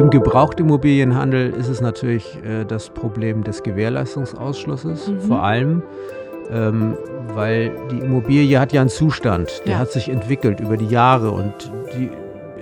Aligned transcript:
Im 0.00 0.08
Gebrauchtimmobilienhandel 0.08 1.50
ist 1.50 1.68
es 1.68 1.82
natürlich 1.82 2.38
äh, 2.42 2.64
das 2.64 2.88
Problem 2.88 3.44
des 3.44 3.62
Gewährleistungsausschlusses, 3.62 5.08
mhm. 5.08 5.20
vor 5.20 5.42
allem, 5.42 5.82
ähm, 6.50 6.96
weil 7.34 7.72
die 7.90 7.98
Immobilie 7.98 8.58
hat 8.58 8.72
ja 8.72 8.80
einen 8.80 8.88
Zustand, 8.88 9.50
der 9.66 9.72
ja. 9.72 9.78
hat 9.78 9.92
sich 9.92 10.08
entwickelt 10.08 10.58
über 10.58 10.78
die 10.78 10.86
Jahre 10.86 11.30
und 11.30 11.52
die, 11.94 12.08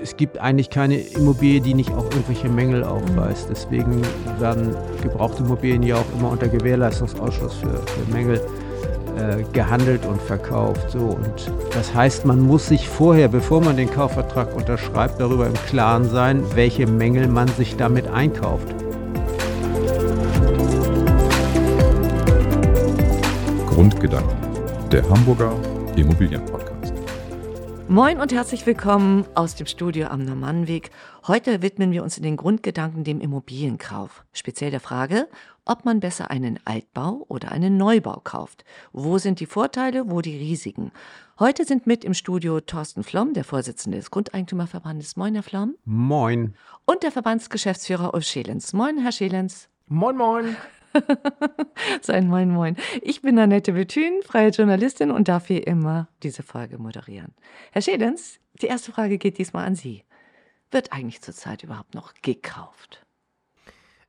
es 0.03 0.17
gibt 0.17 0.41
eigentlich 0.41 0.69
keine 0.69 0.99
Immobilie, 0.99 1.61
die 1.61 1.75
nicht 1.75 1.93
auch 1.93 2.07
irgendwelche 2.07 2.49
Mängel 2.49 2.83
aufweist. 2.83 3.49
Deswegen 3.49 4.03
werden 4.41 4.75
gebrauchte 5.01 5.45
Immobilien 5.45 5.85
ja 5.85 5.95
auch 5.95 6.19
immer 6.19 6.33
unter 6.33 6.49
Gewährleistungsausschluss 6.49 7.55
für, 7.55 7.69
für 7.69 8.13
Mängel 8.13 8.41
äh, 9.19 9.43
gehandelt 9.53 10.07
und 10.07 10.23
verkauft. 10.23 10.91
So, 10.91 10.99
und 10.99 11.53
das 11.75 11.93
heißt, 11.93 12.25
man 12.25 12.41
muss 12.41 12.69
sich 12.69 12.89
vorher, 12.89 13.29
bevor 13.29 13.61
man 13.61 13.77
den 13.77 13.91
Kaufvertrag 13.91 14.55
unterschreibt, 14.55 15.21
darüber 15.21 15.47
im 15.47 15.55
Klaren 15.67 16.09
sein, 16.09 16.43
welche 16.55 16.87
Mängel 16.87 17.27
man 17.27 17.49
sich 17.49 17.77
damit 17.77 18.07
einkauft. 18.07 18.69
Grundgedanken, 23.67 24.37
der 24.91 25.09
Hamburger 25.09 25.53
Immobilienpodcast. 25.97 26.68
Moin 27.91 28.21
und 28.21 28.35
herzlich 28.35 28.67
willkommen 28.67 29.25
aus 29.35 29.55
dem 29.55 29.67
Studio 29.67 30.09
am 30.09 30.23
Normannweg. 30.23 30.91
Heute 31.27 31.63
widmen 31.63 31.91
wir 31.91 32.03
uns 32.03 32.19
in 32.19 32.23
den 32.23 32.37
Grundgedanken 32.37 33.03
dem 33.03 33.19
Immobilienkauf. 33.19 34.25
Speziell 34.35 34.71
der 34.71 34.81
Frage, 34.81 35.27
ob 35.65 35.87
man 35.87 35.99
besser 35.99 36.31
einen 36.31 36.61
Altbau 36.67 37.25
oder 37.29 37.51
einen 37.51 37.79
Neubau 37.79 38.21
kauft. 38.23 38.67
Wo 38.93 39.17
sind 39.17 39.41
die 39.41 39.47
Vorteile, 39.47 40.11
wo 40.11 40.21
die 40.21 40.37
Risiken? 40.37 40.93
Heute 41.39 41.65
sind 41.65 41.87
mit 41.87 42.05
im 42.05 42.13
Studio 42.13 42.61
Thorsten 42.61 43.05
Flom, 43.05 43.33
der 43.33 43.45
Vorsitzende 43.45 43.97
des 43.97 44.11
Grundeigentümerverbandes. 44.11 45.17
Moin, 45.17 45.33
Herr 45.33 45.43
Flom. 45.43 45.75
Moin. 45.87 46.57
Und 46.85 47.03
der 47.03 47.11
Verbandsgeschäftsführer 47.11 48.13
Ulf 48.13 48.27
Schelens. 48.27 48.75
Moin, 48.75 48.99
Herr 48.99 49.13
Schelens. 49.13 49.71
Moin, 49.87 50.15
moin. 50.15 50.57
Sein 52.03 52.29
Moin 52.29 52.51
Moin. 52.51 52.77
Ich 53.03 53.23
bin 53.23 53.39
Annette 53.39 53.73
Bethün, 53.73 54.23
freie 54.23 54.51
Journalistin 54.51 55.11
und 55.11 55.29
darf 55.29 55.49
wie 55.49 55.59
immer 55.59 56.09
diese 56.23 56.43
Folge 56.43 56.79
moderieren. 56.79 57.35
Herr 57.73 57.83
Schedens, 57.83 58.41
die 58.63 58.67
erste 58.67 58.93
Frage 58.93 59.19
geht 59.19 59.39
diesmal 59.39 59.67
an 59.67 59.75
Sie. 59.75 60.05
Wird 60.71 60.93
eigentlich 60.93 61.23
zurzeit 61.23 61.63
überhaupt 61.63 61.95
noch 61.95 62.15
gekauft? 62.23 63.07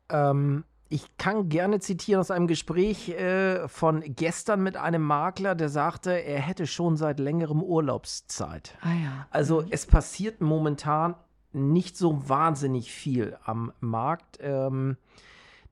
Ähm, 0.10 0.64
ich 0.90 1.18
kann 1.18 1.50
gerne 1.50 1.80
zitieren 1.80 2.20
aus 2.20 2.32
einem 2.32 2.48
Gespräch 2.48 3.10
äh, 3.10 3.68
von 3.68 4.04
gestern 4.06 4.62
mit 4.64 4.76
einem 4.76 5.04
Makler, 5.04 5.56
der 5.56 5.70
sagte, 5.70 6.12
er 6.12 6.40
hätte 6.40 6.66
schon 6.68 6.98
seit 6.98 7.20
längerem 7.20 7.62
Urlaubszeit. 7.62 8.76
Ah 8.82 8.94
ja. 8.94 9.28
Also 9.30 9.62
mhm. 9.62 9.68
es 9.70 9.86
passiert 9.86 10.42
momentan 10.42 11.16
nicht 11.52 11.96
so 11.98 12.28
wahnsinnig 12.28 12.92
viel 12.92 13.38
am 13.44 13.72
Markt. 13.80 14.40
Ähm, 14.42 14.98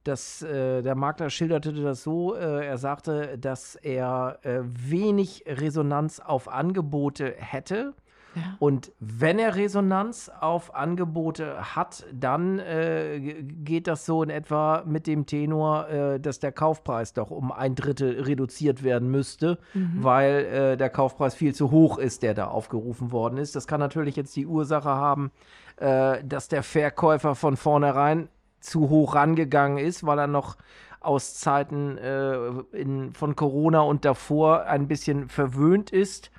das, 0.08 0.42
äh, 0.42 0.82
der 0.82 0.96
Makler 0.96 1.30
schilderte 1.30 1.74
das 1.74 2.04
so, 2.04 2.36
äh, 2.36 2.66
er 2.66 2.78
sagte, 2.78 3.38
dass 3.38 3.76
er 3.76 4.40
äh, 4.44 4.60
wenig 4.64 5.44
Resonanz 5.48 6.20
auf 6.20 6.48
Angebote 6.48 7.34
hätte. 7.38 7.94
Ja. 8.36 8.42
Und 8.60 8.92
wenn 9.00 9.40
er 9.40 9.56
Resonanz 9.56 10.30
auf 10.40 10.76
Angebote 10.76 11.76
hat, 11.76 12.06
dann 12.14 12.60
äh, 12.60 13.20
geht 13.42 13.88
das 13.88 14.06
so 14.06 14.22
in 14.22 14.30
etwa 14.30 14.84
mit 14.86 15.08
dem 15.08 15.26
Tenor, 15.26 15.90
äh, 15.90 16.20
dass 16.20 16.40
der 16.40 16.52
Kaufpreis 16.52 17.14
doch 17.14 17.32
um 17.32 17.52
ein 17.52 17.74
Drittel 17.74 18.22
reduziert 18.22 18.84
werden 18.84 19.10
müsste, 19.10 19.58
mhm. 19.74 20.04
weil 20.04 20.46
äh, 20.46 20.78
der 20.78 20.90
Kaufpreis 20.90 21.34
viel 21.34 21.56
zu 21.56 21.72
hoch 21.72 21.98
ist, 21.98 22.22
der 22.22 22.36
da 22.36 22.46
aufgerufen 22.48 23.12
worden 23.12 23.38
ist. 23.38 23.56
Das 23.56 23.66
kann 23.66 23.80
natürlich 23.80 24.16
jetzt 24.16 24.36
die 24.36 24.46
Ursache 24.46 24.90
haben, 24.90 25.32
dass 25.80 26.48
der 26.48 26.64
Verkäufer 26.64 27.36
von 27.36 27.56
vornherein 27.56 28.30
zu 28.70 28.90
hoch 28.90 29.16
rangegangen 29.16 29.78
ist, 29.78 30.06
weil 30.06 30.20
er 30.20 30.28
noch 30.28 30.58
aus 31.00 31.36
Zeiten 31.36 31.98
äh, 31.98 32.38
in, 32.72 33.14
von 33.14 33.36
Corona 33.36 33.82
und 33.82 34.06
davor 34.06 34.66
ein 34.66 34.88
bisschen 34.88 35.30
verwöhnt 35.30 35.92
ist 35.92 36.32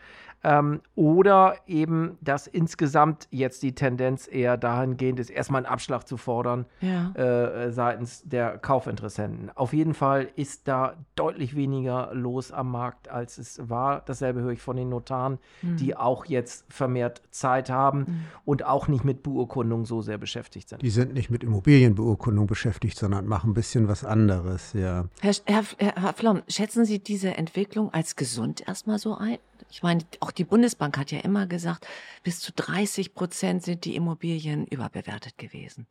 ähm, 0.44 0.80
oder 0.94 1.56
eben, 1.66 2.16
dass 2.20 2.46
insgesamt 2.46 3.28
jetzt 3.30 3.62
die 3.62 3.74
Tendenz 3.74 4.28
eher 4.30 4.56
dahingehend 4.56 5.18
ist, 5.18 5.30
erstmal 5.30 5.64
einen 5.64 5.72
Abschlag 5.72 6.06
zu 6.06 6.16
fordern 6.16 6.66
ja. 6.80 7.12
äh, 7.12 7.72
seitens 7.72 8.22
der 8.24 8.58
Kaufinteressenten. 8.58 9.50
Auf 9.54 9.72
jeden 9.72 9.94
Fall 9.94 10.28
ist 10.36 10.68
da 10.68 10.94
deutlich 11.16 11.56
weniger 11.56 12.10
los 12.14 12.52
am 12.52 12.70
Markt, 12.70 13.08
als 13.08 13.38
es 13.38 13.68
war. 13.68 14.02
Dasselbe 14.06 14.40
höre 14.40 14.52
ich 14.52 14.62
von 14.62 14.76
den 14.76 14.88
Notaren, 14.88 15.38
mhm. 15.62 15.76
die 15.76 15.96
auch 15.96 16.24
jetzt 16.26 16.64
vermehrt 16.72 17.22
Zeit 17.30 17.70
haben 17.70 17.98
mhm. 17.98 18.24
und 18.44 18.64
auch 18.64 18.88
nicht 18.88 19.04
mit 19.04 19.22
Beurkundung 19.22 19.84
so 19.84 20.02
sehr 20.02 20.18
beschäftigt 20.18 20.68
sind. 20.68 20.82
Die 20.82 20.90
sind 20.90 21.14
nicht 21.14 21.30
mit 21.30 21.42
Immobilienbeurkundung 21.42 22.46
beschäftigt, 22.46 22.96
sondern 22.96 23.26
machen 23.26 23.50
ein 23.50 23.54
bisschen 23.54 23.88
was 23.88 24.04
anderes, 24.04 24.72
ja. 24.72 25.06
Herr, 25.20 25.34
Herr, 25.46 25.64
Herr 25.78 26.12
Flom, 26.14 26.42
schätzen 26.48 26.84
Sie 26.84 27.02
diese 27.02 27.36
Entwicklung 27.36 27.92
als 27.92 28.16
gesund 28.16 28.66
erstmal 28.66 28.98
so 28.98 29.16
ein? 29.16 29.38
Ich 29.70 29.82
meine, 29.82 30.02
auch 30.20 30.30
die 30.30 30.44
Bundesbank 30.44 30.96
hat 30.98 31.10
ja 31.10 31.20
immer 31.20 31.46
gesagt, 31.46 31.86
bis 32.22 32.40
zu 32.40 32.52
30 32.52 33.14
Prozent 33.14 33.62
sind 33.62 33.84
die 33.84 33.96
Immobilien 33.96 34.66
überbewertet 34.66 35.38
gewesen. 35.38 35.86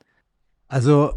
Also 0.68 1.14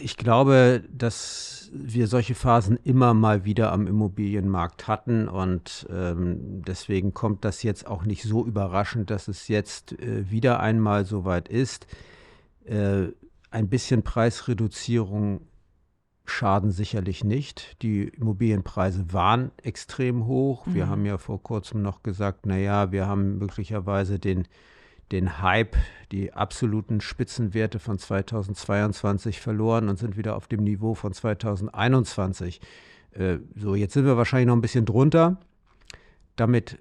ich 0.00 0.16
glaube, 0.16 0.84
dass 0.90 1.70
wir 1.72 2.06
solche 2.06 2.34
Phasen 2.34 2.78
immer 2.84 3.12
mal 3.12 3.44
wieder 3.44 3.72
am 3.72 3.86
Immobilienmarkt 3.86 4.88
hatten 4.88 5.28
und 5.28 5.86
ähm, 5.90 6.62
deswegen 6.62 7.12
kommt 7.12 7.44
das 7.44 7.62
jetzt 7.62 7.86
auch 7.86 8.04
nicht 8.04 8.22
so 8.22 8.46
überraschend, 8.46 9.10
dass 9.10 9.28
es 9.28 9.48
jetzt 9.48 9.92
äh, 9.92 10.30
wieder 10.30 10.60
einmal 10.60 11.04
so 11.04 11.24
weit 11.24 11.48
ist. 11.48 11.86
Äh, 12.64 13.08
ein 13.50 13.68
bisschen 13.68 14.02
Preisreduzierung 14.02 15.47
schaden 16.30 16.70
sicherlich 16.70 17.24
nicht. 17.24 17.76
Die 17.82 18.08
Immobilienpreise 18.08 19.12
waren 19.12 19.50
extrem 19.62 20.26
hoch. 20.26 20.66
Wir 20.66 20.86
mhm. 20.86 20.90
haben 20.90 21.06
ja 21.06 21.18
vor 21.18 21.42
kurzem 21.42 21.82
noch 21.82 22.02
gesagt, 22.02 22.46
naja, 22.46 22.92
wir 22.92 23.06
haben 23.06 23.38
möglicherweise 23.38 24.18
den, 24.18 24.46
den 25.12 25.40
Hype, 25.42 25.76
die 26.12 26.32
absoluten 26.32 27.00
Spitzenwerte 27.00 27.78
von 27.78 27.98
2022 27.98 29.40
verloren 29.40 29.88
und 29.88 29.98
sind 29.98 30.16
wieder 30.16 30.36
auf 30.36 30.48
dem 30.48 30.64
Niveau 30.64 30.94
von 30.94 31.12
2021. 31.12 32.60
Äh, 33.12 33.38
so, 33.56 33.74
jetzt 33.74 33.94
sind 33.94 34.04
wir 34.04 34.16
wahrscheinlich 34.16 34.48
noch 34.48 34.56
ein 34.56 34.62
bisschen 34.62 34.86
drunter. 34.86 35.38
Damit 36.36 36.78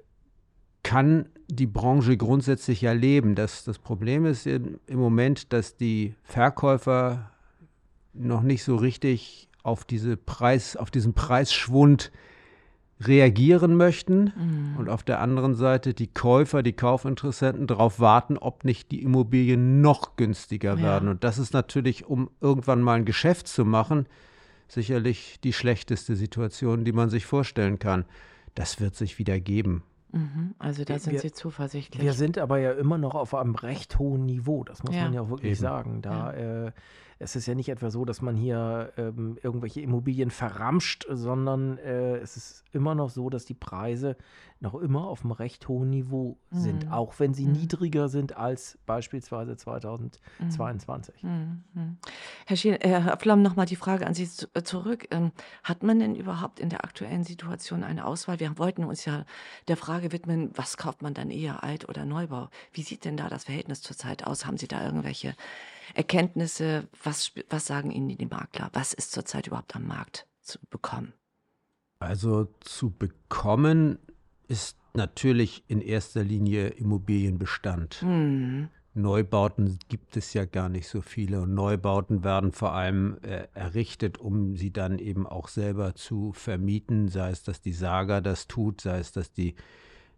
kann 0.83 1.29
die 1.49 1.67
Branche 1.67 2.17
grundsätzlich 2.17 2.81
ja 2.81 2.91
leben. 2.91 3.35
Das, 3.35 3.63
das 3.63 3.79
Problem 3.79 4.25
ist 4.25 4.45
im, 4.45 4.79
im 4.87 4.99
Moment, 4.99 5.53
dass 5.53 5.77
die 5.77 6.15
Verkäufer 6.23 7.31
noch 8.19 8.41
nicht 8.41 8.63
so 8.63 8.75
richtig 8.75 9.49
auf, 9.63 9.85
diese 9.85 10.17
Preis, 10.17 10.75
auf 10.75 10.91
diesen 10.91 11.13
Preisschwund 11.13 12.11
reagieren 12.99 13.75
möchten 13.75 14.33
mhm. 14.35 14.77
und 14.77 14.89
auf 14.89 15.03
der 15.03 15.19
anderen 15.19 15.53
Seite 15.53 15.93
die 15.93 16.07
Käufer, 16.07 16.63
die 16.63 16.73
Kaufinteressenten 16.73 17.67
darauf 17.67 17.99
warten, 17.99 18.37
ob 18.37 18.63
nicht 18.63 18.91
die 18.91 19.03
Immobilien 19.03 19.81
noch 19.81 20.15
günstiger 20.15 20.75
ja. 20.75 20.81
werden. 20.81 21.09
Und 21.09 21.23
das 21.23 21.37
ist 21.37 21.53
natürlich, 21.53 22.05
um 22.05 22.29
irgendwann 22.41 22.81
mal 22.81 22.95
ein 22.95 23.05
Geschäft 23.05 23.47
zu 23.47 23.65
machen, 23.65 24.07
sicherlich 24.67 25.39
die 25.43 25.53
schlechteste 25.53 26.15
Situation, 26.15 26.85
die 26.85 26.91
man 26.91 27.09
sich 27.09 27.25
vorstellen 27.25 27.77
kann. 27.77 28.05
Das 28.55 28.79
wird 28.79 28.95
sich 28.95 29.19
wieder 29.19 29.39
geben. 29.39 29.83
Mhm. 30.11 30.55
Also 30.57 30.83
da 30.83 30.97
sind 30.97 31.13
wir, 31.13 31.19
Sie 31.19 31.31
zuversichtlich. 31.31 32.01
Wir 32.01 32.13
sind 32.13 32.37
aber 32.39 32.57
ja 32.57 32.71
immer 32.71 32.97
noch 32.97 33.13
auf 33.13 33.35
einem 33.35 33.55
recht 33.55 33.99
hohen 33.99 34.25
Niveau, 34.25 34.63
das 34.63 34.83
muss 34.83 34.95
ja. 34.95 35.03
man 35.03 35.13
ja 35.13 35.21
auch 35.21 35.29
wirklich 35.29 35.51
Eben. 35.51 35.61
sagen. 35.61 36.01
Da 36.01 36.33
ja. 36.33 36.65
äh, 36.67 36.71
es 37.19 37.35
ist 37.35 37.47
ja 37.47 37.55
nicht 37.55 37.69
etwa 37.69 37.89
so, 37.89 38.05
dass 38.05 38.21
man 38.21 38.35
hier 38.35 38.93
ähm, 38.97 39.37
irgendwelche 39.41 39.81
Immobilien 39.81 40.29
verramscht, 40.29 41.05
sondern 41.09 41.77
äh, 41.79 42.17
es 42.17 42.37
ist 42.37 42.63
immer 42.73 42.95
noch 42.95 43.09
so, 43.09 43.29
dass 43.29 43.45
die 43.45 43.53
Preise 43.53 44.17
noch 44.59 44.75
immer 44.75 45.07
auf 45.07 45.23
einem 45.23 45.31
recht 45.31 45.67
hohen 45.67 45.89
Niveau 45.89 46.37
mhm. 46.49 46.59
sind, 46.59 46.91
auch 46.91 47.13
wenn 47.19 47.33
sie 47.33 47.45
mhm. 47.45 47.53
niedriger 47.53 48.09
sind 48.09 48.35
als 48.35 48.77
beispielsweise 48.85 49.55
2022. 49.55 51.23
Mhm. 51.23 51.63
mhm. 51.73 51.97
Herr, 52.45 52.57
Schien, 52.57 52.73
äh, 52.73 53.01
Herr 53.01 53.17
Flamm, 53.19 53.41
nochmal 53.41 53.65
die 53.65 53.75
Frage 53.75 54.07
an 54.07 54.13
Sie 54.13 54.27
äh, 54.53 54.63
zurück. 54.63 55.07
Ähm, 55.11 55.31
hat 55.63 55.83
man 55.83 55.99
denn 55.99 56.15
überhaupt 56.15 56.59
in 56.59 56.69
der 56.69 56.83
aktuellen 56.83 57.23
Situation 57.23 57.83
eine 57.83 58.05
Auswahl? 58.05 58.39
Wir 58.39 58.57
wollten 58.57 58.83
uns 58.83 59.05
ja 59.05 59.25
der 59.67 59.77
Frage 59.77 60.11
widmen, 60.11 60.51
was 60.55 60.77
kauft 60.77 61.01
man 61.01 61.13
dann 61.13 61.29
eher, 61.29 61.63
Alt- 61.63 61.87
oder 61.87 62.05
Neubau? 62.05 62.49
Wie 62.73 62.83
sieht 62.83 63.05
denn 63.05 63.17
da 63.17 63.29
das 63.29 63.45
Verhältnis 63.45 63.81
zurzeit 63.81 64.25
aus? 64.25 64.45
Haben 64.45 64.57
Sie 64.57 64.67
da 64.67 64.83
irgendwelche 64.83 65.35
Erkenntnisse? 65.93 66.87
Was, 67.03 67.31
was 67.49 67.67
sagen 67.67 67.91
Ihnen 67.91 68.17
die 68.17 68.25
Makler? 68.25 68.69
Was 68.73 68.93
ist 68.93 69.11
zurzeit 69.11 69.47
überhaupt 69.47 69.75
am 69.75 69.87
Markt 69.87 70.27
zu 70.41 70.59
bekommen? 70.69 71.13
Also 71.99 72.47
zu 72.59 72.91
bekommen 72.91 73.99
ist 74.47 74.77
natürlich 74.93 75.63
in 75.67 75.81
erster 75.81 76.23
Linie 76.23 76.69
Immobilienbestand. 76.69 78.01
Mhm. 78.03 78.69
Neubauten 78.97 79.77
gibt 79.89 80.17
es 80.17 80.33
ja 80.33 80.45
gar 80.45 80.69
nicht 80.69 80.87
so 80.87 81.01
viele 81.01 81.41
und 81.41 81.53
Neubauten 81.53 82.23
werden 82.23 82.51
vor 82.51 82.73
allem 82.73 83.17
äh, 83.21 83.47
errichtet, 83.53 84.17
um 84.17 84.55
sie 84.55 84.71
dann 84.73 84.97
eben 84.97 85.27
auch 85.27 85.47
selber 85.49 85.93
zu 85.93 86.33
vermieten, 86.33 87.07
sei 87.07 87.29
es, 87.29 87.43
dass 87.43 87.61
die 87.61 87.73
Saga 87.73 88.21
das 88.21 88.47
tut, 88.47 88.81
sei 88.81 88.97
es, 88.97 89.11
dass 89.11 89.31
die, 89.31 89.53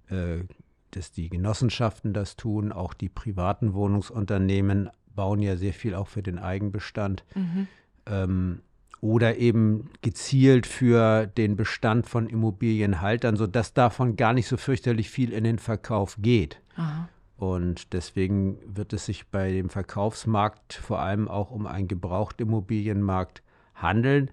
äh, 0.07 0.43
dass 0.91 1.11
die 1.11 1.29
Genossenschaften 1.29 2.13
das 2.13 2.37
tun, 2.37 2.71
auch 2.71 2.93
die 2.93 3.09
privaten 3.09 3.73
Wohnungsunternehmen 3.73 4.89
bauen 5.19 5.41
ja 5.41 5.57
sehr 5.57 5.73
viel 5.73 5.95
auch 5.95 6.07
für 6.07 6.23
den 6.23 6.39
Eigenbestand. 6.39 7.25
Mhm. 7.35 7.67
Ähm, 8.05 8.61
oder 9.01 9.35
eben 9.35 9.89
gezielt 10.01 10.65
für 10.65 11.27
den 11.27 11.57
Bestand 11.57 12.07
von 12.07 12.27
Immobilienhaltern, 12.27 13.35
sodass 13.35 13.73
davon 13.73 14.15
gar 14.15 14.31
nicht 14.31 14.47
so 14.47 14.55
fürchterlich 14.55 15.09
viel 15.09 15.33
in 15.33 15.43
den 15.43 15.59
Verkauf 15.59 16.15
geht. 16.21 16.61
Aha. 16.77 17.09
Und 17.35 17.91
deswegen 17.91 18.59
wird 18.65 18.93
es 18.93 19.07
sich 19.07 19.27
bei 19.27 19.51
dem 19.51 19.69
Verkaufsmarkt 19.69 20.73
vor 20.73 21.01
allem 21.01 21.27
auch 21.27 21.51
um 21.51 21.67
einen 21.67 21.89
Gebrauchtimmobilienmarkt 21.89 23.43
handeln. 23.75 24.31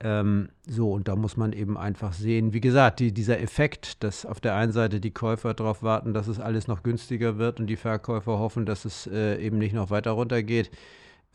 Ähm, 0.00 0.50
so, 0.66 0.92
und 0.92 1.08
da 1.08 1.16
muss 1.16 1.36
man 1.36 1.52
eben 1.52 1.78
einfach 1.78 2.12
sehen, 2.12 2.52
wie 2.52 2.60
gesagt, 2.60 3.00
die, 3.00 3.12
dieser 3.12 3.40
Effekt, 3.40 4.02
dass 4.04 4.26
auf 4.26 4.40
der 4.40 4.54
einen 4.54 4.72
Seite 4.72 5.00
die 5.00 5.10
Käufer 5.10 5.54
darauf 5.54 5.82
warten, 5.82 6.12
dass 6.12 6.28
es 6.28 6.38
alles 6.38 6.68
noch 6.68 6.82
günstiger 6.82 7.38
wird 7.38 7.60
und 7.60 7.66
die 7.66 7.76
Verkäufer 7.76 8.38
hoffen, 8.38 8.66
dass 8.66 8.84
es 8.84 9.06
äh, 9.06 9.36
eben 9.42 9.58
nicht 9.58 9.72
noch 9.72 9.90
weiter 9.90 10.10
runtergeht 10.10 10.70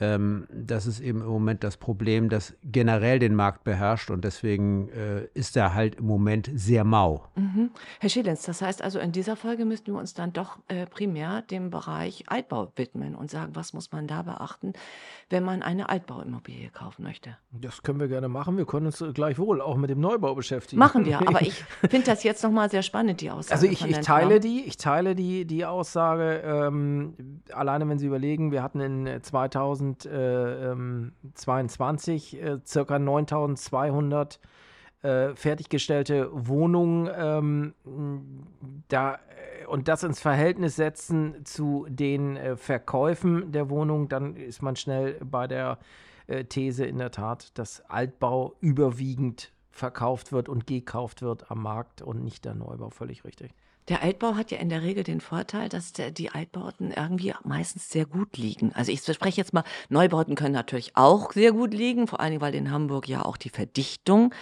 ähm, 0.01 0.47
das 0.51 0.87
ist 0.87 0.99
eben 0.99 1.21
im 1.21 1.27
Moment 1.27 1.63
das 1.63 1.77
Problem, 1.77 2.27
das 2.27 2.55
generell 2.63 3.19
den 3.19 3.35
Markt 3.35 3.63
beherrscht 3.63 4.09
und 4.09 4.25
deswegen 4.25 4.89
äh, 4.89 5.27
ist 5.35 5.55
er 5.55 5.75
halt 5.75 5.95
im 5.95 6.05
Moment 6.05 6.49
sehr 6.55 6.83
mau. 6.83 7.27
Mhm. 7.35 7.69
Herr 7.99 8.09
Schilens, 8.09 8.41
das 8.41 8.63
heißt 8.63 8.81
also, 8.81 8.97
in 8.97 9.11
dieser 9.11 9.35
Folge 9.35 9.63
müssten 9.63 9.93
wir 9.93 9.99
uns 9.99 10.15
dann 10.15 10.33
doch 10.33 10.57
äh, 10.69 10.87
primär 10.87 11.43
dem 11.43 11.69
Bereich 11.69 12.23
Altbau 12.27 12.71
widmen 12.75 13.13
und 13.13 13.29
sagen, 13.29 13.51
was 13.55 13.73
muss 13.73 13.91
man 13.91 14.07
da 14.07 14.23
beachten, 14.23 14.73
wenn 15.29 15.43
man 15.43 15.61
eine 15.61 15.89
Altbauimmobilie 15.89 16.71
kaufen 16.71 17.03
möchte. 17.03 17.37
Das 17.51 17.83
können 17.83 17.99
wir 17.99 18.07
gerne 18.07 18.27
machen. 18.27 18.57
Wir 18.57 18.65
können 18.65 18.87
uns 18.87 19.03
gleichwohl 19.13 19.61
auch 19.61 19.77
mit 19.77 19.91
dem 19.91 19.99
Neubau 19.99 20.33
beschäftigen. 20.33 20.79
Machen 20.79 21.05
wir, 21.05 21.19
aber 21.19 21.41
ich 21.43 21.63
finde 21.87 22.07
das 22.07 22.23
jetzt 22.23 22.43
nochmal 22.43 22.71
sehr 22.71 22.81
spannend, 22.81 23.21
die 23.21 23.29
Aussage. 23.29 23.53
Also 23.53 23.67
ich, 23.67 23.85
ich 23.85 23.99
teile 23.99 24.39
die, 24.39 24.63
ich 24.65 24.77
teile 24.77 25.13
die, 25.13 25.45
die 25.45 25.63
Aussage, 25.63 26.41
ähm, 26.43 27.41
alleine 27.53 27.87
wenn 27.87 27.99
Sie 27.99 28.07
überlegen, 28.07 28.51
wir 28.51 28.63
hatten 28.63 28.79
in 28.79 29.21
2000 29.21 29.90
2022 29.99 32.41
äh, 32.41 32.59
circa 32.65 32.99
9200 32.99 34.39
äh, 35.01 35.35
fertiggestellte 35.35 36.29
Wohnungen 36.31 37.09
ähm, 37.15 37.73
da, 38.87 39.15
äh, 39.15 39.65
und 39.65 39.87
das 39.87 40.03
ins 40.03 40.19
Verhältnis 40.19 40.75
setzen 40.75 41.43
zu 41.43 41.85
den 41.89 42.37
äh, 42.37 42.55
Verkäufen 42.55 43.51
der 43.51 43.69
Wohnungen, 43.69 44.09
dann 44.09 44.35
ist 44.35 44.61
man 44.61 44.75
schnell 44.75 45.13
bei 45.23 45.47
der 45.47 45.79
äh, 46.27 46.45
These 46.45 46.85
in 46.85 46.99
der 46.99 47.11
Tat, 47.11 47.57
dass 47.57 47.81
Altbau 47.89 48.55
überwiegend 48.59 49.51
verkauft 49.71 50.31
wird 50.31 50.49
und 50.49 50.67
gekauft 50.67 51.21
wird 51.21 51.49
am 51.49 51.63
Markt 51.63 52.01
und 52.01 52.23
nicht 52.23 52.45
der 52.45 52.53
Neubau. 52.53 52.89
Völlig 52.89 53.23
richtig. 53.23 53.53
Der 53.87 54.03
Altbau 54.03 54.35
hat 54.35 54.51
ja 54.51 54.59
in 54.59 54.69
der 54.69 54.83
Regel 54.83 55.03
den 55.03 55.21
Vorteil, 55.21 55.67
dass 55.67 55.93
die 55.93 56.29
Altbauten 56.29 56.91
irgendwie 56.91 57.33
meistens 57.43 57.89
sehr 57.89 58.05
gut 58.05 58.37
liegen. 58.37 58.73
Also 58.73 58.91
ich 58.91 59.01
spreche 59.01 59.37
jetzt 59.37 59.53
mal, 59.53 59.63
Neubauten 59.89 60.35
können 60.35 60.53
natürlich 60.53 60.95
auch 60.95 61.31
sehr 61.33 61.51
gut 61.51 61.73
liegen, 61.73 62.07
vor 62.07 62.19
allen 62.19 62.31
Dingen, 62.31 62.41
weil 62.41 62.55
in 62.55 62.71
Hamburg 62.71 63.07
ja 63.07 63.25
auch 63.25 63.37
die 63.37 63.49
Verdichtung 63.49 64.33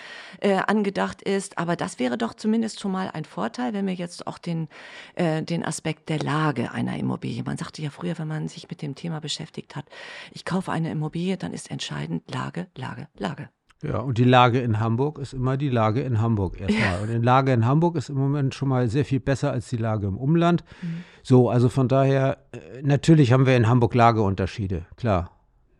äh, 0.41 0.55
angedacht 0.55 1.21
ist. 1.21 1.57
Aber 1.57 1.75
das 1.75 1.99
wäre 1.99 2.17
doch 2.17 2.33
zumindest 2.33 2.79
schon 2.79 2.91
mal 2.91 3.09
ein 3.11 3.25
Vorteil, 3.25 3.73
wenn 3.73 3.87
wir 3.87 3.93
jetzt 3.93 4.27
auch 4.27 4.37
den, 4.37 4.67
äh, 5.15 5.41
den 5.41 5.65
Aspekt 5.65 6.09
der 6.09 6.19
Lage 6.19 6.71
einer 6.71 6.97
Immobilie. 6.97 7.43
Man 7.43 7.57
sagte 7.57 7.81
ja 7.81 7.89
früher, 7.89 8.17
wenn 8.19 8.27
man 8.27 8.47
sich 8.49 8.69
mit 8.69 8.81
dem 8.81 8.95
Thema 8.95 9.21
beschäftigt 9.21 9.75
hat, 9.75 9.85
ich 10.31 10.45
kaufe 10.45 10.71
eine 10.71 10.91
Immobilie, 10.91 11.37
dann 11.37 11.53
ist 11.53 11.71
entscheidend 11.71 12.29
Lage, 12.29 12.67
Lage, 12.75 13.07
Lage. 13.17 13.49
Ja, 13.81 13.99
und 13.99 14.17
die 14.17 14.25
Lage 14.25 14.59
in 14.59 14.79
Hamburg 14.79 15.19
ist 15.19 15.33
immer 15.33 15.55
die 15.55 15.69
Lage 15.69 16.01
in 16.01 16.19
Hamburg 16.19 16.59
erstmal. 16.59 16.81
Ja. 16.81 16.99
Und 17.01 17.07
die 17.09 17.25
Lage 17.25 17.53
in 17.53 17.65
Hamburg 17.65 17.95
ist 17.95 18.09
im 18.09 18.17
Moment 18.17 18.53
schon 18.53 18.67
mal 18.67 18.89
sehr 18.89 19.05
viel 19.05 19.21
besser 19.21 19.51
als 19.51 19.69
die 19.69 19.77
Lage 19.77 20.07
im 20.07 20.17
Umland. 20.17 20.65
Mhm. 20.81 21.03
So, 21.23 21.49
also 21.49 21.69
von 21.69 21.87
daher, 21.87 22.39
äh, 22.51 22.81
natürlich 22.81 23.31
haben 23.31 23.45
wir 23.45 23.55
in 23.55 23.67
Hamburg 23.67 23.95
Lageunterschiede, 23.95 24.85
klar, 24.97 25.31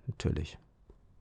natürlich 0.08 0.58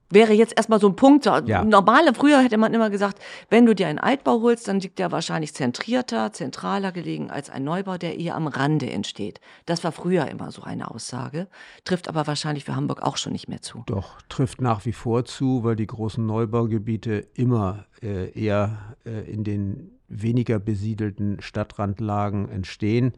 wäre 0.09 0.33
jetzt 0.33 0.55
erstmal 0.55 0.79
so 0.79 0.87
ein 0.87 0.95
Punkt. 0.95 1.25
Ja. 1.25 1.63
Normale, 1.63 2.13
früher 2.13 2.41
hätte 2.41 2.57
man 2.57 2.73
immer 2.73 2.89
gesagt, 2.89 3.19
wenn 3.49 3.65
du 3.65 3.75
dir 3.75 3.87
einen 3.87 3.99
Altbau 3.99 4.41
holst, 4.41 4.67
dann 4.67 4.79
liegt 4.79 4.99
der 4.99 5.11
wahrscheinlich 5.11 5.53
zentrierter, 5.53 6.33
zentraler 6.33 6.91
gelegen 6.91 7.29
als 7.29 7.49
ein 7.49 7.63
Neubau, 7.63 7.97
der 7.97 8.17
eher 8.19 8.35
am 8.35 8.47
Rande 8.47 8.89
entsteht. 8.89 9.39
Das 9.65 9.83
war 9.83 9.91
früher 9.91 10.27
immer 10.27 10.51
so 10.51 10.63
eine 10.63 10.91
Aussage, 10.91 11.47
trifft 11.83 12.07
aber 12.07 12.27
wahrscheinlich 12.27 12.65
für 12.65 12.75
Hamburg 12.75 13.01
auch 13.01 13.17
schon 13.17 13.33
nicht 13.33 13.49
mehr 13.49 13.61
zu. 13.61 13.83
Doch, 13.85 14.21
trifft 14.29 14.61
nach 14.61 14.85
wie 14.85 14.93
vor 14.93 15.25
zu, 15.25 15.63
weil 15.63 15.75
die 15.75 15.87
großen 15.87 16.25
Neubaugebiete 16.25 17.27
immer 17.33 17.85
äh, 18.01 18.31
eher 18.31 18.95
äh, 19.05 19.31
in 19.31 19.43
den 19.43 19.91
weniger 20.07 20.59
besiedelten 20.59 21.41
Stadtrandlagen 21.41 22.49
entstehen. 22.49 23.13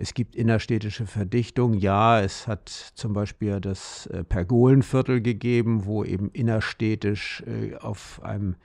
Es 0.00 0.14
gibt 0.14 0.34
innerstädtische 0.34 1.04
Verdichtung. 1.04 1.74
Ja, 1.74 2.22
es 2.22 2.48
hat 2.48 2.70
zum 2.70 3.12
Beispiel 3.12 3.60
das 3.60 4.06
äh, 4.06 4.24
Pergolenviertel 4.24 5.20
gegeben, 5.20 5.84
wo 5.84 6.04
eben 6.04 6.30
innerstädtisch 6.30 7.44
äh, 7.46 7.76
auf 7.76 8.22
einem 8.22 8.56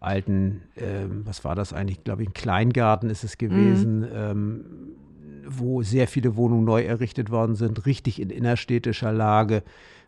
alten, 0.00 0.62
äh, 0.76 1.04
was 1.24 1.44
war 1.44 1.54
das 1.54 1.74
eigentlich, 1.74 2.04
glaube 2.04 2.22
ich, 2.22 2.30
ein 2.30 2.34
Kleingarten 2.34 3.10
ist 3.10 3.22
es 3.22 3.36
gewesen, 3.36 4.00
mhm. 4.00 4.08
ähm, 4.14 4.64
wo 5.46 5.82
sehr 5.82 6.08
viele 6.08 6.36
Wohnungen 6.36 6.64
neu 6.64 6.82
errichtet 6.82 7.30
worden 7.30 7.54
sind, 7.54 7.84
richtig 7.84 8.18
in 8.18 8.30
innerstädtischer 8.30 9.12
Lage. 9.12 9.62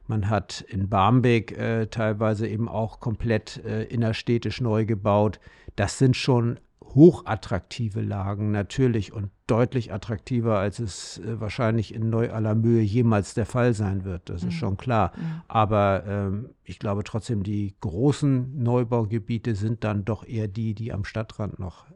Man 0.07 0.31
hat 0.31 0.63
in 0.63 0.89
Barmbek 0.89 1.59
äh, 1.59 1.89
teilweise 1.89 2.49
eben 2.49 2.71
auch 2.71 3.01
komplett 3.01 3.63
äh, 3.67 3.85
innerstädtisch 3.85 4.63
neu 4.63 4.87
gebaut. 4.87 5.41
Das 5.77 5.99
sind 5.99 6.17
schon 6.17 6.59
hochattraktive 6.95 8.01
Lagen 8.01 8.51
natürlich 8.51 9.13
und 9.13 9.31
deutlich 9.47 9.93
attraktiver, 9.93 10.59
als 10.59 10.79
es 10.79 11.19
äh, 11.19 11.41
wahrscheinlich 11.41 11.95
in 11.95 12.09
Neu-Alamöhe 12.09 12.83
jemals 12.83 13.35
der 13.35 13.47
Fall 13.47 13.75
sein 13.75 14.05
wird. 14.05 14.31
Das 14.31 14.43
mhm. 14.43 14.49
ist 14.49 14.55
schon 14.55 14.77
klar. 14.77 15.13
Mhm. 15.17 15.43
Aber 15.49 16.05
ähm, 16.07 16.51
ich 16.63 16.79
glaube 16.79 17.05
trotzdem, 17.05 17.43
die 17.43 17.75
großen 17.81 18.63
Neubaugebiete 18.63 19.55
sind 19.55 19.85
dann 19.85 20.05
doch 20.05 20.27
eher 20.27 20.49
die, 20.49 20.75
die 20.75 20.93
am 20.93 21.05
Stadtrand 21.05 21.59
noch 21.59 21.87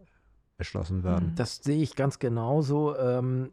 erschlossen 0.59 1.05
werden. 1.05 1.31
Mhm. 1.31 1.35
Das 1.37 1.57
sehe 1.63 1.81
ich 1.81 1.95
ganz 1.95 2.19
genauso. 2.19 2.97
Ähm, 2.97 3.51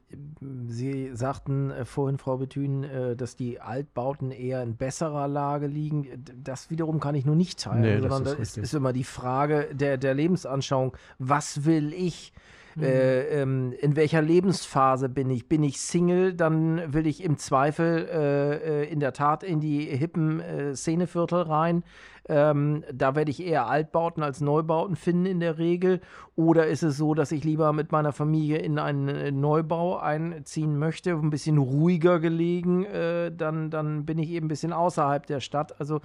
Sie 0.68 1.12
sagten 1.14 1.70
äh, 1.70 1.86
vorhin, 1.86 2.18
Frau 2.18 2.38
Bethün, 2.38 2.84
äh, 2.84 3.16
dass 3.16 3.36
die 3.36 3.62
Altbauten 3.62 4.32
eher 4.32 4.64
in 4.64 4.76
besserer 4.76 5.28
Lage 5.28 5.68
liegen. 5.68 6.08
Das 6.44 6.72
wiederum 6.72 7.00
kann 7.00 7.14
ich 7.14 7.26
nur 7.26 7.36
nicht 7.36 7.60
teilen, 7.60 7.82
nee, 7.82 8.00
sondern 8.00 8.24
da 8.24 8.34
ist, 8.34 8.58
ist, 8.58 8.74
immer 8.74 8.92
die 8.92 9.04
Frage 9.04 9.70
der, 9.72 9.98
der 9.98 10.16
Lebensanschauung. 10.16 10.98
Was 11.20 11.66
will 11.66 11.94
ich? 11.94 12.34
Mhm. 12.76 12.84
Äh, 12.84 13.22
ähm, 13.42 13.74
in 13.80 13.96
welcher 13.96 14.22
Lebensphase 14.22 15.08
bin 15.08 15.30
ich? 15.30 15.48
Bin 15.48 15.64
ich 15.64 15.80
Single, 15.80 16.34
dann 16.34 16.92
will 16.94 17.08
ich 17.08 17.24
im 17.24 17.38
Zweifel 17.38 18.10
äh, 18.12 18.84
äh 18.84 18.92
in 18.92 19.00
der 19.00 19.14
Tat 19.14 19.44
in 19.44 19.60
die 19.60 19.86
hippen 19.86 20.40
äh, 20.40 20.76
Szeneviertel 20.76 21.44
rein. 21.44 21.84
Ähm, 22.28 22.84
da 22.92 23.16
werde 23.16 23.32
ich 23.32 23.46
eher 23.46 23.68
Altbauten 23.68 24.24
als 24.24 24.42
Neubauten 24.42 24.96
finden 24.96 25.26
in 25.26 25.40
der 25.40 25.58
Regel. 25.58 26.02
Oder 26.36 26.68
ist 26.68 26.84
es 26.84 26.98
so, 26.98 27.14
dass 27.14 27.32
ich 27.32 27.44
lieber 27.44 27.72
mit 27.72 27.92
meiner 27.92 28.12
Familie 28.12 28.58
in 28.58 28.78
einen 28.80 29.08
äh, 29.08 29.32
Neubau 29.32 29.98
einziehen 29.98 30.78
möchte, 30.78 31.12
ein 31.12 31.30
bisschen 31.30 31.58
ruhiger 31.58 32.20
gelegen, 32.20 32.84
äh, 32.86 33.32
dann, 33.32 33.70
dann 33.70 34.06
bin 34.06 34.18
ich 34.18 34.30
eben 34.32 34.48
ein 34.48 34.50
bisschen 34.50 34.74
außerhalb 34.74 35.26
der 35.26 35.40
Stadt. 35.40 35.80
Also 35.80 36.02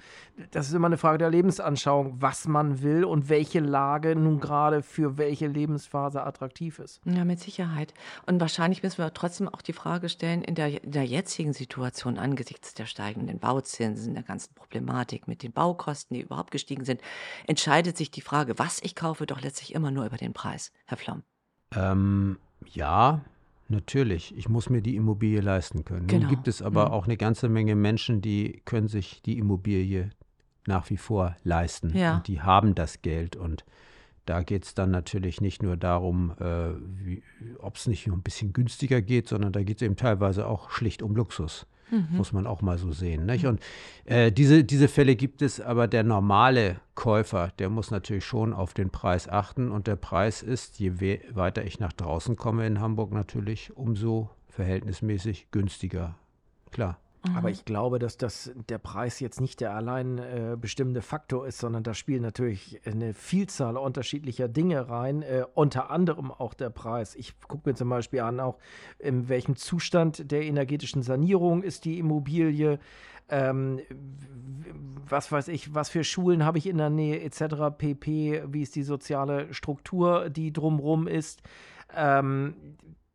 das 0.51 0.67
ist 0.67 0.73
immer 0.73 0.87
eine 0.87 0.97
Frage 0.97 1.17
der 1.17 1.29
Lebensanschauung, 1.29 2.21
was 2.21 2.47
man 2.47 2.81
will 2.81 3.03
und 3.03 3.29
welche 3.29 3.59
Lage 3.59 4.15
nun 4.15 4.39
gerade 4.39 4.83
für 4.83 5.17
welche 5.17 5.47
Lebensphase 5.47 6.23
attraktiv 6.23 6.79
ist. 6.79 7.01
Ja, 7.05 7.25
mit 7.25 7.39
Sicherheit. 7.39 7.93
Und 8.25 8.39
wahrscheinlich 8.39 8.83
müssen 8.83 8.99
wir 8.99 9.13
trotzdem 9.13 9.49
auch 9.49 9.61
die 9.61 9.73
Frage 9.73 10.07
stellen, 10.07 10.43
in 10.43 10.55
der, 10.55 10.83
in 10.83 10.91
der 10.91 11.05
jetzigen 11.05 11.53
Situation 11.53 12.17
angesichts 12.17 12.73
der 12.73 12.85
steigenden 12.85 13.39
Bauzinsen, 13.39 14.13
der 14.13 14.23
ganzen 14.23 14.53
Problematik 14.55 15.27
mit 15.27 15.43
den 15.43 15.51
Baukosten, 15.51 16.10
Kosten, 16.11 16.15
die 16.15 16.21
überhaupt 16.21 16.51
gestiegen 16.51 16.85
sind, 16.85 17.01
entscheidet 17.47 17.97
sich 17.97 18.11
die 18.11 18.21
Frage, 18.21 18.59
was 18.59 18.81
ich 18.83 18.95
kaufe, 18.95 19.25
doch 19.25 19.41
letztlich 19.41 19.73
immer 19.73 19.91
nur 19.91 20.05
über 20.05 20.17
den 20.17 20.33
Preis, 20.33 20.71
Herr 20.85 20.97
Flamm. 20.97 21.23
Ähm, 21.75 22.37
ja, 22.65 23.21
natürlich. 23.69 24.35
Ich 24.37 24.49
muss 24.49 24.69
mir 24.69 24.81
die 24.81 24.95
Immobilie 24.95 25.41
leisten 25.41 25.85
können. 25.85 26.07
Genau. 26.07 26.23
Nun 26.23 26.29
gibt 26.29 26.47
es 26.47 26.61
aber 26.61 26.87
mhm. 26.87 26.91
auch 26.91 27.05
eine 27.05 27.17
ganze 27.17 27.49
Menge 27.49 27.75
Menschen, 27.75 28.21
die 28.21 28.61
können 28.65 28.87
sich 28.87 29.21
die 29.21 29.37
Immobilie 29.37 30.11
nach 30.67 30.89
wie 30.89 30.97
vor 30.97 31.35
leisten. 31.43 31.95
Ja. 31.97 32.17
Und 32.17 32.27
die 32.27 32.41
haben 32.41 32.75
das 32.75 33.01
Geld. 33.01 33.35
Und 33.35 33.65
da 34.25 34.43
geht 34.43 34.65
es 34.65 34.75
dann 34.75 34.91
natürlich 34.91 35.41
nicht 35.41 35.63
nur 35.63 35.77
darum, 35.77 36.33
äh, 36.39 37.21
ob 37.59 37.77
es 37.77 37.87
nicht 37.87 38.07
ein 38.07 38.21
bisschen 38.21 38.53
günstiger 38.53 39.01
geht, 39.01 39.27
sondern 39.27 39.53
da 39.53 39.63
geht 39.63 39.77
es 39.77 39.81
eben 39.81 39.95
teilweise 39.95 40.45
auch 40.45 40.69
schlicht 40.69 41.01
um 41.01 41.15
Luxus. 41.15 41.65
Mhm. 41.91 42.17
Muss 42.17 42.31
man 42.33 42.47
auch 42.47 42.61
mal 42.61 42.77
so 42.77 42.91
sehen. 42.91 43.25
Nicht? 43.25 43.45
Und 43.45 43.59
äh, 44.05 44.31
diese, 44.31 44.63
diese 44.63 44.87
Fälle 44.87 45.15
gibt 45.15 45.41
es, 45.41 45.59
aber 45.59 45.87
der 45.87 46.03
normale 46.03 46.77
Käufer, 46.95 47.51
der 47.59 47.69
muss 47.69 47.91
natürlich 47.91 48.25
schon 48.25 48.53
auf 48.53 48.73
den 48.73 48.89
Preis 48.89 49.27
achten. 49.27 49.71
Und 49.71 49.87
der 49.87 49.97
Preis 49.97 50.41
ist, 50.41 50.79
je 50.79 51.19
weiter 51.33 51.65
ich 51.65 51.79
nach 51.79 51.93
draußen 51.93 52.37
komme 52.37 52.65
in 52.65 52.79
Hamburg, 52.79 53.11
natürlich 53.11 53.75
umso 53.75 54.29
verhältnismäßig 54.49 55.51
günstiger. 55.51 56.15
Klar. 56.71 57.00
Mhm. 57.27 57.37
Aber 57.37 57.49
ich 57.49 57.65
glaube, 57.65 57.99
dass 57.99 58.17
das 58.17 58.51
der 58.69 58.79
Preis 58.79 59.19
jetzt 59.19 59.41
nicht 59.41 59.61
der 59.61 59.75
allein 59.75 60.17
äh, 60.17 60.57
bestimmende 60.59 61.01
Faktor 61.01 61.45
ist, 61.45 61.59
sondern 61.59 61.83
da 61.83 61.93
spielen 61.93 62.23
natürlich 62.23 62.81
eine 62.85 63.13
Vielzahl 63.13 63.77
unterschiedlicher 63.77 64.47
Dinge 64.47 64.89
rein, 64.89 65.21
äh, 65.21 65.45
unter 65.53 65.91
anderem 65.91 66.31
auch 66.31 66.53
der 66.53 66.71
Preis. 66.71 67.15
Ich 67.15 67.39
gucke 67.41 67.69
mir 67.69 67.75
zum 67.75 67.89
Beispiel 67.89 68.21
an, 68.21 68.39
auch 68.39 68.57
in 68.97 69.29
welchem 69.29 69.55
Zustand 69.55 70.31
der 70.31 70.43
energetischen 70.43 71.03
Sanierung 71.03 71.61
ist 71.61 71.85
die 71.85 71.99
Immobilie. 71.99 72.79
Ähm, 73.29 73.81
was 75.07 75.31
weiß 75.31 75.47
ich, 75.49 75.73
was 75.73 75.89
für 75.89 76.03
Schulen 76.03 76.43
habe 76.43 76.57
ich 76.57 76.67
in 76.67 76.77
der 76.77 76.89
Nähe 76.89 77.21
etc. 77.21 77.77
pp, 77.77 78.43
wie 78.47 78.61
ist 78.61 78.75
die 78.75 78.83
soziale 78.83 79.53
Struktur, 79.53 80.29
die 80.29 80.51
drumrum 80.51 81.07
ist. 81.07 81.41
Ähm, 81.95 82.55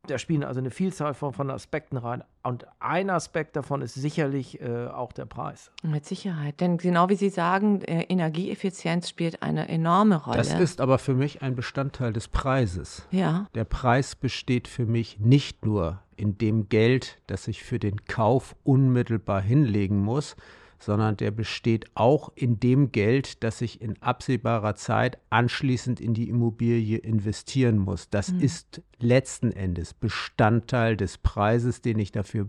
da 0.07 0.19
spielen 0.19 0.45
also 0.45 0.61
eine 0.61 0.71
Vielzahl 0.71 1.15
von, 1.15 1.33
von 1.33 1.51
Aspekten 1.51 1.97
rein. 1.97 2.23
Und 2.43 2.67
ein 2.79 3.11
Aspekt 3.11 3.57
davon 3.57 3.83
ist 3.83 3.95
sicherlich 3.95 4.61
äh, 4.61 4.87
auch 4.87 5.13
der 5.13 5.27
Preis. 5.27 5.71
Mit 5.83 6.07
Sicherheit. 6.07 6.61
Denn 6.61 6.79
genau 6.79 7.09
wie 7.09 7.17
Sie 7.17 7.31
sagen, 7.31 7.83
äh, 7.83 8.03
Energieeffizienz 8.05 9.09
spielt 9.09 9.43
eine 9.43 9.69
enorme 9.69 10.17
Rolle. 10.25 10.39
Das 10.39 10.53
ist 10.55 10.81
aber 10.81 10.99
für 10.99 11.15
mich 11.15 11.43
ein 11.43 11.55
Bestandteil 11.55 12.13
des 12.13 12.29
Preises. 12.29 13.07
Ja. 13.11 13.47
Der 13.55 13.65
Preis 13.65 14.15
besteht 14.15 14.69
für 14.69 14.87
mich 14.87 15.19
nicht 15.19 15.65
nur 15.65 16.01
in 16.17 16.39
dem 16.39 16.69
Geld, 16.69 17.19
das 17.27 17.49
ich 17.49 17.63
für 17.63 17.79
den 17.79 18.05
Kauf 18.07 18.57
unmittelbar 18.65 19.41
hinlegen 19.41 19.99
muss, 19.99 20.37
sondern 20.79 21.17
der 21.17 21.31
besteht 21.31 21.87
auch 21.95 22.31
in 22.35 22.61
dem 22.61 22.93
Geld, 22.93 23.43
das 23.43 23.61
ich 23.61 23.81
in 23.81 24.01
absehbarer 24.03 24.75
Zeit 24.75 25.19
anschließend 25.31 26.01
in 26.01 26.15
die 26.15 26.29
Immobilie 26.29 26.99
investieren 26.99 27.79
muss. 27.79 28.11
Das 28.11 28.33
mhm. 28.33 28.41
ist 28.41 28.83
letzten 28.99 29.53
Endes 29.53 29.95
Bestandteil 29.95 30.97
des 30.97 31.19
Preises, 31.19 31.83
den 31.83 31.99
ich 31.99 32.13
dafür 32.13 32.49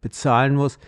bezahlen 0.00 0.54
muss, 0.54 0.78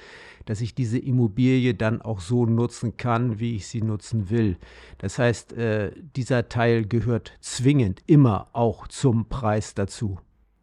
dass 0.47 0.61
ich 0.61 0.75
diese 0.75 0.99
Immobilie 0.99 1.75
dann 1.75 2.01
auch 2.01 2.21
so 2.21 2.47
nutzen 2.47 2.97
kann, 2.97 3.39
wie 3.39 3.57
ich 3.57 3.67
sie 3.67 3.83
nutzen 3.83 4.31
will. 4.31 4.57
Das 4.99 5.19
heißt, 5.19 5.53
äh, 5.55 5.93
dieser 6.17 6.49
Teil 6.49 6.87
gehört 6.87 7.37
zwingend 7.41 8.03
immer 8.07 8.49
auch 8.53 8.89
zum 8.89 9.29
Preis 9.29 9.75
dazu. 9.75 10.19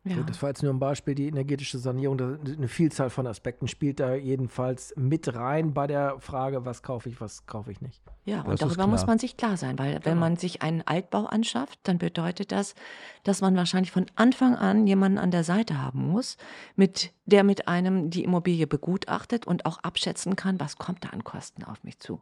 Ja. 0.09 0.23
das 0.23 0.41
war 0.41 0.49
jetzt 0.49 0.63
nur 0.63 0.73
ein 0.73 0.79
Beispiel, 0.79 1.15
die 1.15 1.27
energetische 1.27 1.77
Sanierung, 1.77 2.19
eine 2.19 2.67
Vielzahl 2.67 3.09
von 3.09 3.27
Aspekten 3.27 3.67
spielt 3.67 3.99
da 3.99 4.15
jedenfalls 4.15 4.93
mit 4.95 5.33
rein 5.35 5.73
bei 5.73 5.87
der 5.87 6.19
Frage, 6.19 6.65
was 6.65 6.83
kaufe 6.83 7.09
ich, 7.09 7.19
was 7.19 7.45
kaufe 7.45 7.71
ich 7.71 7.81
nicht. 7.81 8.01
Ja, 8.25 8.43
das 8.43 8.61
und 8.61 8.61
darüber 8.61 8.87
muss 8.87 9.07
man 9.07 9.19
sich 9.19 9.37
klar 9.37 9.57
sein, 9.57 9.79
weil 9.79 9.93
genau. 9.93 10.05
wenn 10.05 10.19
man 10.19 10.35
sich 10.35 10.61
einen 10.61 10.81
Altbau 10.81 11.25
anschafft, 11.25 11.79
dann 11.83 11.97
bedeutet 11.97 12.51
das, 12.51 12.75
dass 13.23 13.41
man 13.41 13.55
wahrscheinlich 13.55 13.91
von 13.91 14.05
Anfang 14.15 14.55
an 14.55 14.85
jemanden 14.87 15.17
an 15.17 15.31
der 15.31 15.43
Seite 15.43 15.81
haben 15.81 16.07
muss, 16.07 16.37
mit 16.75 17.13
der 17.25 17.43
mit 17.43 17.67
einem 17.67 18.09
die 18.09 18.23
Immobilie 18.23 18.67
begutachtet 18.67 19.47
und 19.47 19.65
auch 19.65 19.79
abschätzen 19.79 20.35
kann, 20.35 20.59
was 20.59 20.77
kommt 20.77 21.05
da 21.05 21.09
an 21.09 21.23
Kosten 21.23 21.63
auf 21.63 21.83
mich 21.83 21.99
zu. 21.99 22.21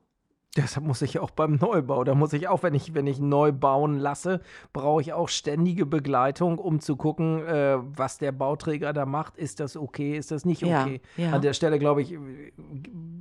Deshalb 0.55 0.85
muss 0.85 1.01
ich 1.01 1.19
auch 1.19 1.31
beim 1.31 1.55
Neubau, 1.55 2.05
da 2.05 2.15
muss 2.15 2.31
ich 2.31 2.47
auch, 2.47 2.63
wenn 2.63 2.73
ich, 2.73 2.93
wenn 2.93 3.07
ich 3.07 3.19
neu 3.19 3.51
bauen 3.51 3.97
lasse, 3.97 4.39
brauche 4.71 5.01
ich 5.01 5.11
auch 5.11 5.27
ständige 5.27 5.85
Begleitung, 5.85 6.59
um 6.59 6.79
zu 6.79 6.95
gucken, 6.95 7.45
äh, 7.45 7.77
was 7.79 8.19
der 8.19 8.31
Bauträger 8.31 8.93
da 8.93 9.05
macht. 9.05 9.35
Ist 9.35 9.59
das 9.59 9.75
okay, 9.75 10.17
ist 10.17 10.31
das 10.31 10.45
nicht 10.45 10.63
okay? 10.63 11.01
Ja, 11.17 11.25
ja. 11.25 11.31
An 11.33 11.41
der 11.41 11.51
Stelle 11.51 11.77
glaube 11.77 12.01
ich, 12.01 12.17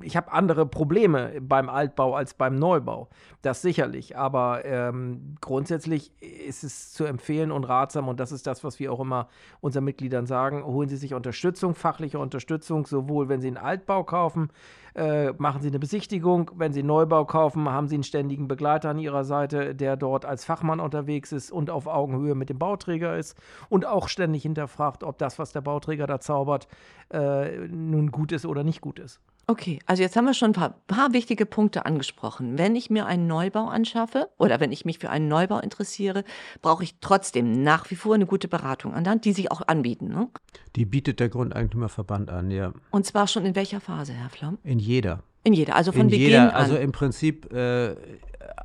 ich 0.02 0.16
habe 0.16 0.30
andere 0.30 0.64
Probleme 0.64 1.32
beim 1.40 1.68
Altbau 1.68 2.14
als 2.14 2.34
beim 2.34 2.54
Neubau. 2.54 3.08
Das 3.42 3.62
sicherlich. 3.62 4.16
Aber 4.16 4.64
ähm, 4.64 5.34
grundsätzlich 5.40 6.12
ist 6.20 6.62
es 6.62 6.92
zu 6.92 7.04
empfehlen 7.04 7.50
und 7.50 7.64
ratsam, 7.64 8.06
und 8.06 8.20
das 8.20 8.30
ist 8.30 8.46
das, 8.46 8.62
was 8.62 8.78
wir 8.78 8.92
auch 8.92 9.00
immer 9.00 9.28
unseren 9.60 9.84
Mitgliedern 9.84 10.26
sagen, 10.26 10.64
holen 10.64 10.88
Sie 10.88 10.96
sich 10.96 11.14
Unterstützung, 11.14 11.74
fachliche 11.74 12.20
Unterstützung, 12.20 12.86
sowohl 12.86 13.28
wenn 13.28 13.40
Sie 13.40 13.48
einen 13.48 13.56
Altbau 13.56 14.04
kaufen, 14.04 14.50
äh, 14.94 15.32
machen 15.38 15.60
Sie 15.60 15.68
eine 15.68 15.78
Besichtigung. 15.78 16.50
Wenn 16.54 16.72
Sie 16.72 16.82
Neubau 16.82 17.24
kaufen, 17.24 17.68
haben 17.68 17.88
Sie 17.88 17.96
einen 17.96 18.04
ständigen 18.04 18.48
Begleiter 18.48 18.90
an 18.90 18.98
Ihrer 18.98 19.24
Seite, 19.24 19.74
der 19.74 19.96
dort 19.96 20.24
als 20.24 20.44
Fachmann 20.44 20.80
unterwegs 20.80 21.32
ist 21.32 21.50
und 21.50 21.70
auf 21.70 21.86
Augenhöhe 21.86 22.34
mit 22.34 22.48
dem 22.48 22.58
Bauträger 22.58 23.16
ist 23.16 23.36
und 23.68 23.86
auch 23.86 24.08
ständig 24.08 24.42
hinterfragt, 24.42 25.02
ob 25.02 25.18
das, 25.18 25.38
was 25.38 25.52
der 25.52 25.62
Bauträger 25.62 26.06
da 26.06 26.20
zaubert, 26.20 26.68
äh, 27.10 27.66
nun 27.68 28.10
gut 28.10 28.32
ist 28.32 28.46
oder 28.46 28.64
nicht 28.64 28.80
gut 28.80 28.98
ist. 28.98 29.20
Okay, 29.46 29.78
also 29.86 30.02
jetzt 30.02 30.16
haben 30.16 30.24
wir 30.24 30.34
schon 30.34 30.50
ein 30.50 30.54
paar, 30.54 30.80
paar, 30.86 31.12
wichtige 31.12 31.44
Punkte 31.44 31.84
angesprochen. 31.84 32.56
Wenn 32.56 32.76
ich 32.76 32.88
mir 32.88 33.06
einen 33.06 33.26
Neubau 33.26 33.66
anschaffe 33.66 34.28
oder 34.38 34.60
wenn 34.60 34.72
ich 34.72 34.84
mich 34.84 34.98
für 34.98 35.10
einen 35.10 35.28
Neubau 35.28 35.58
interessiere, 35.58 36.24
brauche 36.62 36.82
ich 36.82 36.96
trotzdem 37.00 37.62
nach 37.62 37.90
wie 37.90 37.96
vor 37.96 38.14
eine 38.14 38.26
gute 38.26 38.48
Beratung 38.48 38.94
an 38.94 39.04
Land, 39.04 39.24
die 39.24 39.32
sich 39.32 39.50
auch 39.50 39.62
anbieten. 39.66 40.08
Ne? 40.08 40.28
Die 40.76 40.86
bietet 40.86 41.20
der 41.20 41.28
Grundeigentümerverband 41.28 42.30
an, 42.30 42.50
ja. 42.50 42.72
Und 42.90 43.04
zwar 43.04 43.26
schon 43.26 43.44
in 43.44 43.54
welcher 43.54 43.80
Phase, 43.80 44.12
Herr 44.12 44.30
Flamm? 44.30 44.58
In 44.64 44.78
jeder. 44.78 45.22
In 45.42 45.52
jeder, 45.52 45.76
also 45.76 45.92
von 45.92 46.02
in 46.02 46.08
Beginn 46.08 46.28
jeder, 46.28 46.54
an. 46.54 46.62
Also 46.62 46.76
im 46.76 46.92
Prinzip 46.92 47.52
äh, 47.52 47.96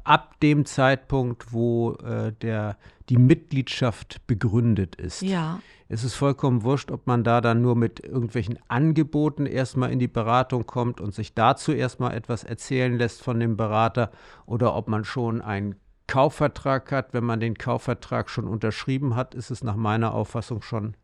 ab 0.05 0.39
dem 0.39 0.65
Zeitpunkt, 0.65 1.51
wo 1.51 1.95
äh, 1.95 2.31
der, 2.41 2.77
die 3.09 3.17
Mitgliedschaft 3.17 4.25
begründet 4.27 4.95
ist. 4.95 5.21
Ja 5.21 5.59
es 5.91 6.03
ist 6.03 6.13
vollkommen 6.13 6.63
wurscht, 6.63 6.91
ob 6.91 7.07
man 7.07 7.23
da 7.23 7.41
dann 7.41 7.63
nur 7.63 7.75
mit 7.75 7.99
irgendwelchen 7.99 8.59
Angeboten 8.67 9.47
erstmal 9.47 9.91
in 9.91 9.97
die 9.97 10.07
Beratung 10.07 10.67
kommt 10.67 11.01
und 11.01 11.15
sich 11.15 11.33
dazu 11.33 11.71
erstmal 11.71 12.13
etwas 12.13 12.43
erzählen 12.43 12.95
lässt 12.95 13.23
von 13.23 13.39
dem 13.39 13.57
Berater 13.57 14.11
oder 14.45 14.75
ob 14.75 14.87
man 14.87 15.03
schon 15.03 15.41
einen 15.41 15.75
Kaufvertrag 16.05 16.91
hat. 16.91 17.13
Wenn 17.13 17.23
man 17.23 17.39
den 17.39 17.55
Kaufvertrag 17.55 18.29
schon 18.29 18.47
unterschrieben 18.47 19.15
hat, 19.15 19.33
ist 19.33 19.49
es 19.49 19.63
nach 19.63 19.75
meiner 19.75 20.13
Auffassung 20.13 20.61
schon 20.61 20.95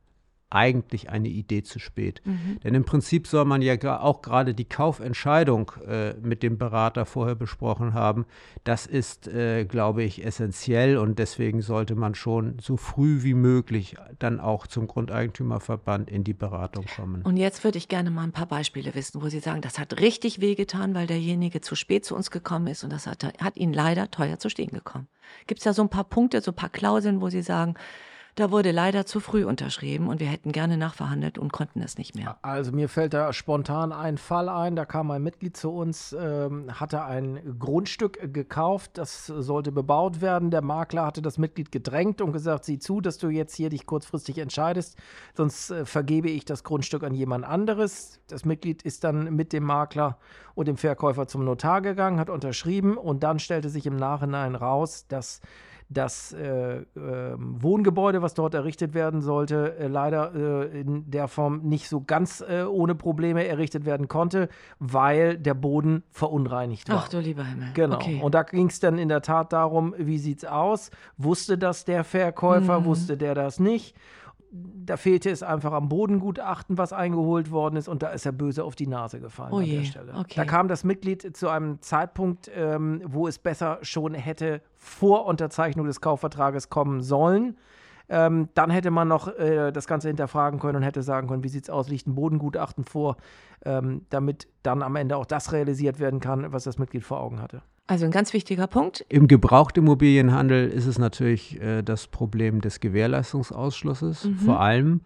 eigentlich 0.55 1.09
eine 1.09 1.27
Idee 1.27 1.63
zu 1.63 1.79
spät. 1.79 2.21
Mhm. 2.23 2.59
Denn 2.63 2.73
im 2.73 2.85
Prinzip 2.85 3.27
soll 3.27 3.43
man 3.45 3.61
ja 3.61 3.75
auch 3.99 4.21
gerade 4.21 4.53
die 4.53 4.65
Kaufentscheidung 4.65 5.71
äh, 5.85 6.13
mit 6.13 6.43
dem 6.43 6.57
Berater 6.57 7.05
vorher 7.05 7.35
besprochen 7.35 7.93
haben. 7.93 8.25
Das 8.63 8.85
ist, 8.85 9.27
äh, 9.27 9.65
glaube 9.65 10.03
ich, 10.03 10.25
essentiell 10.25 10.97
und 10.97 11.19
deswegen 11.19 11.61
sollte 11.61 11.95
man 11.95 12.15
schon 12.15 12.57
so 12.61 12.77
früh 12.77 13.23
wie 13.23 13.33
möglich 13.33 13.97
dann 14.17 14.39
auch 14.39 14.65
zum 14.65 14.87
Grundeigentümerverband 14.87 16.09
in 16.09 16.23
die 16.23 16.33
Beratung 16.33 16.85
kommen. 16.85 17.21
Und 17.23 17.35
jetzt 17.35 17.63
würde 17.65 17.77
ich 17.77 17.89
gerne 17.89 18.09
mal 18.09 18.23
ein 18.23 18.31
paar 18.31 18.47
Beispiele 18.47 18.95
wissen, 18.95 19.21
wo 19.21 19.27
Sie 19.27 19.39
sagen, 19.39 19.61
das 19.61 19.77
hat 19.77 19.99
richtig 19.99 20.39
wehgetan, 20.39 20.95
weil 20.95 21.07
derjenige 21.07 21.59
zu 21.59 21.75
spät 21.75 22.05
zu 22.05 22.15
uns 22.15 22.31
gekommen 22.31 22.67
ist 22.67 22.83
und 22.85 22.93
das 22.93 23.07
hat, 23.07 23.25
hat 23.41 23.57
ihn 23.57 23.73
leider 23.73 24.09
teuer 24.09 24.39
zu 24.39 24.49
stehen 24.49 24.71
gekommen. 24.71 25.07
Gibt 25.47 25.59
es 25.59 25.65
da 25.65 25.73
so 25.73 25.81
ein 25.81 25.89
paar 25.89 26.03
Punkte, 26.05 26.39
so 26.39 26.51
ein 26.51 26.55
paar 26.55 26.69
Klauseln, 26.69 27.19
wo 27.19 27.29
Sie 27.29 27.41
sagen, 27.41 27.75
da 28.35 28.51
wurde 28.51 28.71
leider 28.71 29.05
zu 29.05 29.21
früh 29.21 29.45
unterschrieben 29.45 30.07
und 30.07 30.19
wir 30.19 30.27
hätten 30.27 30.51
gerne 30.51 30.77
nachverhandelt 30.77 31.37
und 31.37 31.53
konnten 31.53 31.81
es 31.81 31.97
nicht 31.97 32.15
mehr. 32.15 32.37
Also 32.41 32.73
mir 32.73 32.89
fällt 32.89 33.13
da 33.13 33.31
spontan 33.31 33.93
ein 33.93 34.17
Fall 34.17 34.49
ein, 34.49 34.75
da 34.75 34.83
kam 34.83 35.09
ein 35.11 35.23
Mitglied 35.23 35.55
zu 35.55 35.71
uns, 35.71 36.13
ähm, 36.19 36.69
hatte 36.79 37.05
ein 37.05 37.57
Grundstück 37.57 38.33
gekauft, 38.33 38.91
das 38.97 39.27
sollte 39.27 39.71
bebaut 39.71 40.19
werden. 40.19 40.51
Der 40.51 40.61
Makler 40.61 41.05
hatte 41.05 41.21
das 41.21 41.37
Mitglied 41.37 41.71
gedrängt 41.71 42.19
und 42.19 42.33
gesagt, 42.33 42.65
sieh 42.65 42.77
zu, 42.77 42.99
dass 42.99 43.17
du 43.17 43.29
jetzt 43.29 43.55
hier 43.55 43.69
dich 43.69 43.85
kurzfristig 43.85 44.37
entscheidest, 44.37 44.97
sonst 45.33 45.71
äh, 45.71 45.85
vergebe 45.85 46.29
ich 46.29 46.43
das 46.43 46.65
Grundstück 46.65 47.03
an 47.03 47.13
jemand 47.13 47.45
anderes. 47.45 48.19
Das 48.27 48.43
Mitglied 48.43 48.81
ist 48.81 49.05
dann 49.05 49.33
mit 49.33 49.53
dem 49.53 49.63
Makler 49.63 50.17
und 50.55 50.67
dem 50.67 50.77
Verkäufer 50.77 51.27
zum 51.27 51.45
Notar 51.45 51.81
gegangen, 51.81 52.19
hat 52.19 52.29
unterschrieben 52.29 52.97
und 52.97 53.23
dann 53.23 53.39
stellte 53.39 53.69
sich 53.69 53.85
im 53.85 53.95
Nachhinein 53.95 54.55
raus, 54.55 55.05
dass 55.07 55.39
das 55.89 56.33
äh, 56.33 56.77
äh, 56.77 56.83
Wohngebäude, 57.37 58.21
was 58.21 58.33
dort 58.33 58.53
errichtet 58.53 58.93
werden 58.93 59.21
sollte, 59.21 59.77
äh, 59.77 59.87
leider 59.87 60.33
äh, 60.33 60.81
in 60.81 61.09
der 61.09 61.27
Form 61.27 61.61
nicht 61.61 61.89
so 61.89 62.01
ganz 62.01 62.41
äh, 62.41 62.63
ohne 62.63 62.95
Probleme 62.95 63.45
errichtet 63.47 63.85
werden 63.85 64.07
konnte, 64.07 64.49
weil 64.79 65.37
der 65.37 65.53
Boden 65.53 66.03
verunreinigt 66.11 66.89
war. 66.89 66.97
Ach 66.97 67.07
du 67.07 67.19
lieber 67.19 67.43
Himmel. 67.43 67.69
Genau. 67.73 67.95
Okay. 67.97 68.19
Und 68.21 68.33
da 68.33 68.43
ging 68.43 68.67
es 68.67 68.79
dann 68.79 68.97
in 68.97 69.09
der 69.09 69.21
Tat 69.21 69.53
darum, 69.53 69.93
wie 69.97 70.17
sieht 70.17 70.39
es 70.39 70.45
aus? 70.45 70.89
Wusste 71.17 71.57
das 71.57 71.85
der 71.85 72.03
Verkäufer? 72.03 72.79
Mhm. 72.79 72.85
Wusste 72.85 73.17
der 73.17 73.35
das 73.35 73.59
nicht? 73.59 73.95
Da 74.51 74.97
fehlte 74.97 75.29
es 75.29 75.43
einfach 75.43 75.73
am 75.73 75.89
Bodengutachten, 75.89 76.77
was 76.77 76.93
eingeholt 76.93 77.51
worden 77.51 77.75
ist, 77.75 77.87
und 77.87 78.03
da 78.03 78.09
ist 78.09 78.25
er 78.25 78.31
böse 78.31 78.63
auf 78.63 78.75
die 78.75 78.87
Nase 78.87 79.19
gefallen 79.19 79.53
oh 79.53 79.57
an 79.57 79.63
je, 79.63 79.77
der 79.77 79.85
Stelle. 79.85 80.13
Okay. 80.13 80.33
Da 80.35 80.45
kam 80.45 80.67
das 80.67 80.83
Mitglied 80.83 81.35
zu 81.35 81.49
einem 81.49 81.81
Zeitpunkt, 81.81 82.49
ähm, 82.55 83.01
wo 83.05 83.27
es 83.27 83.39
besser 83.39 83.79
schon 83.81 84.13
hätte 84.13 84.61
vor 84.75 85.25
Unterzeichnung 85.25 85.85
des 85.85 86.01
Kaufvertrages 86.01 86.69
kommen 86.69 87.01
sollen. 87.01 87.57
Ähm, 88.07 88.49
dann 88.53 88.69
hätte 88.69 88.91
man 88.91 89.07
noch 89.07 89.27
äh, 89.27 89.71
das 89.71 89.87
Ganze 89.87 90.09
hinterfragen 90.09 90.59
können 90.59 90.77
und 90.77 90.83
hätte 90.83 91.01
sagen 91.01 91.27
können, 91.27 91.43
wie 91.43 91.49
sieht 91.49 91.63
es 91.63 91.69
aus, 91.69 91.89
liegt 91.89 92.07
ein 92.07 92.13
Bodengutachten 92.13 92.85
vor, 92.85 93.17
ähm, 93.65 94.05
damit 94.09 94.47
dann 94.61 94.83
am 94.83 94.95
Ende 94.95 95.17
auch 95.17 95.25
das 95.25 95.51
realisiert 95.51 95.99
werden 95.99 96.19
kann, 96.19 96.53
was 96.53 96.65
das 96.65 96.77
Mitglied 96.77 97.03
vor 97.03 97.19
Augen 97.19 97.41
hatte. 97.41 97.63
Also 97.87 98.05
ein 98.05 98.11
ganz 98.11 98.33
wichtiger 98.33 98.67
Punkt. 98.67 99.05
Im 99.09 99.27
Gebrauchtimmobilienhandel 99.27 100.69
ist 100.69 100.87
es 100.87 100.97
natürlich 100.97 101.61
äh, 101.61 101.83
das 101.83 102.07
Problem 102.07 102.61
des 102.61 102.79
Gewährleistungsausschlusses, 102.79 104.25
mhm. 104.25 104.35
vor 104.37 104.59
allem, 104.59 105.01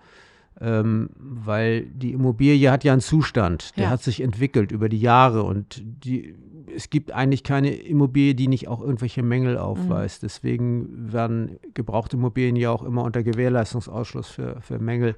ähm, 0.62 1.10
weil 1.18 1.86
die 1.88 2.14
Immobilie 2.14 2.72
hat 2.72 2.86
ja 2.86 2.94
einen 2.94 3.02
Zustand, 3.02 3.76
der 3.78 3.86
ja. 3.86 3.90
hat 3.90 4.02
sich 4.02 4.22
entwickelt 4.22 4.72
über 4.72 4.88
die 4.88 5.00
Jahre 5.00 5.44
und 5.44 5.82
die, 5.84 6.36
es 6.74 6.90
gibt 6.90 7.12
eigentlich 7.12 7.44
keine 7.44 7.74
Immobilie, 7.76 8.36
die 8.36 8.48
nicht 8.48 8.70
auch 8.70 8.82
irgendwelche 8.82 9.24
Mängel 9.24 9.58
aufweist. 9.58 10.22
Mhm. 10.22 10.28
Deswegen 10.28 11.12
werden 11.12 11.60
gebrauchte 11.74 12.16
Immobilien 12.16 12.56
ja 12.56 12.72
auch 12.72 12.84
immer 12.84 13.04
unter 13.04 13.24
Gewährleistungsausschluss 13.24 14.30
für, 14.30 14.62
für 14.62 14.80
Mängel 14.80 15.16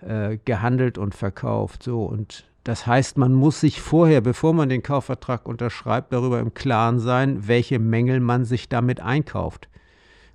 äh, 0.00 0.38
gehandelt 0.44 0.98
und 0.98 1.14
verkauft. 1.14 1.82
So 1.84 2.04
und 2.04 2.47
das 2.68 2.86
heißt, 2.86 3.16
man 3.16 3.32
muss 3.32 3.60
sich 3.60 3.80
vorher, 3.80 4.20
bevor 4.20 4.52
man 4.52 4.68
den 4.68 4.82
Kaufvertrag 4.82 5.48
unterschreibt, 5.48 6.12
darüber 6.12 6.38
im 6.38 6.52
Klaren 6.52 6.98
sein, 6.98 7.48
welche 7.48 7.78
Mängel 7.78 8.20
man 8.20 8.44
sich 8.44 8.68
damit 8.68 9.00
einkauft. 9.00 9.70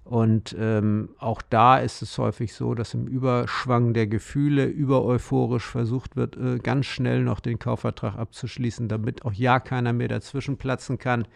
Und 0.04 0.56
ähm, 0.60 1.10
auch 1.20 1.44
da 1.44 1.78
ist 1.78 2.02
es 2.02 2.18
häufig 2.18 2.56
so, 2.56 2.74
dass 2.74 2.96
im 2.96 3.06
Überschwang 3.06 3.94
der 3.94 4.08
Gefühle 4.08 4.66
über 4.66 5.06
euphorisch 5.06 5.66
versucht 5.66 6.16
wird, 6.16 6.36
äh, 6.36 6.58
ganz 6.58 6.88
schnell 6.88 7.24
noch 7.24 7.40
den 7.40 7.60
Kaufvertrag 7.60 8.18
abzuschließen, 8.18 8.88
damit 8.88 9.26
auch 9.26 9.34
ja 9.34 9.60
keiner 9.60 9.94
mehr 9.94 10.08
dazwischen 10.08 10.58
platzen 10.58 10.98
kann 10.98 11.28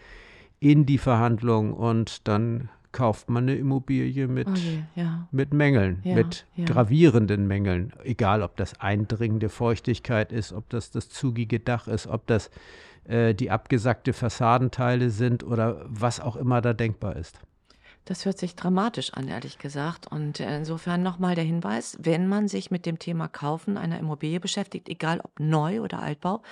in 0.58 0.84
die 0.84 0.98
Verhandlung. 0.98 1.74
Und 1.74 2.26
dann 2.26 2.70
kauft 2.98 3.30
man 3.30 3.44
eine 3.44 3.54
Immobilie 3.54 4.26
mit, 4.26 4.48
Okay, 4.48 4.82
ja. 4.96 5.28
mit 5.30 5.54
Mängeln, 5.54 6.00
Ja, 6.02 6.16
mit 6.16 6.46
ja. 6.56 6.64
gravierenden 6.64 7.46
Mängeln. 7.46 7.92
Egal, 8.02 8.42
ob 8.42 8.56
das 8.56 8.80
eindringende 8.80 9.48
Feuchtigkeit 9.50 10.32
ist, 10.32 10.52
ob 10.52 10.68
das 10.68 10.90
das 10.90 11.08
zugige 11.08 11.60
Dach 11.60 11.86
ist, 11.86 12.08
ob 12.08 12.26
das 12.26 12.50
äh, 13.04 13.34
die 13.36 13.52
abgesackte 13.52 14.12
Fassadenteile 14.12 15.10
sind 15.10 15.44
oder 15.44 15.86
was 15.86 16.18
auch 16.18 16.34
immer 16.34 16.60
da 16.60 16.72
denkbar 16.72 17.14
ist. 17.14 17.38
Das 18.04 18.24
hört 18.24 18.38
sich 18.38 18.56
dramatisch 18.56 19.12
an, 19.14 19.28
ehrlich 19.28 19.58
gesagt. 19.58 20.08
Und 20.08 20.40
äh, 20.40 20.56
insofern 20.56 21.00
nochmal 21.04 21.36
der 21.36 21.44
Hinweis, 21.44 21.96
wenn 22.02 22.26
man 22.26 22.48
sich 22.48 22.72
mit 22.72 22.84
dem 22.84 22.98
Thema 22.98 23.28
Kaufen 23.28 23.76
einer 23.76 24.00
Immobilie 24.00 24.40
beschäftigt, 24.40 24.88
egal 24.88 25.20
ob 25.20 25.38
Neu- 25.38 25.82
oder 25.82 26.00
Altbau, 26.02 26.42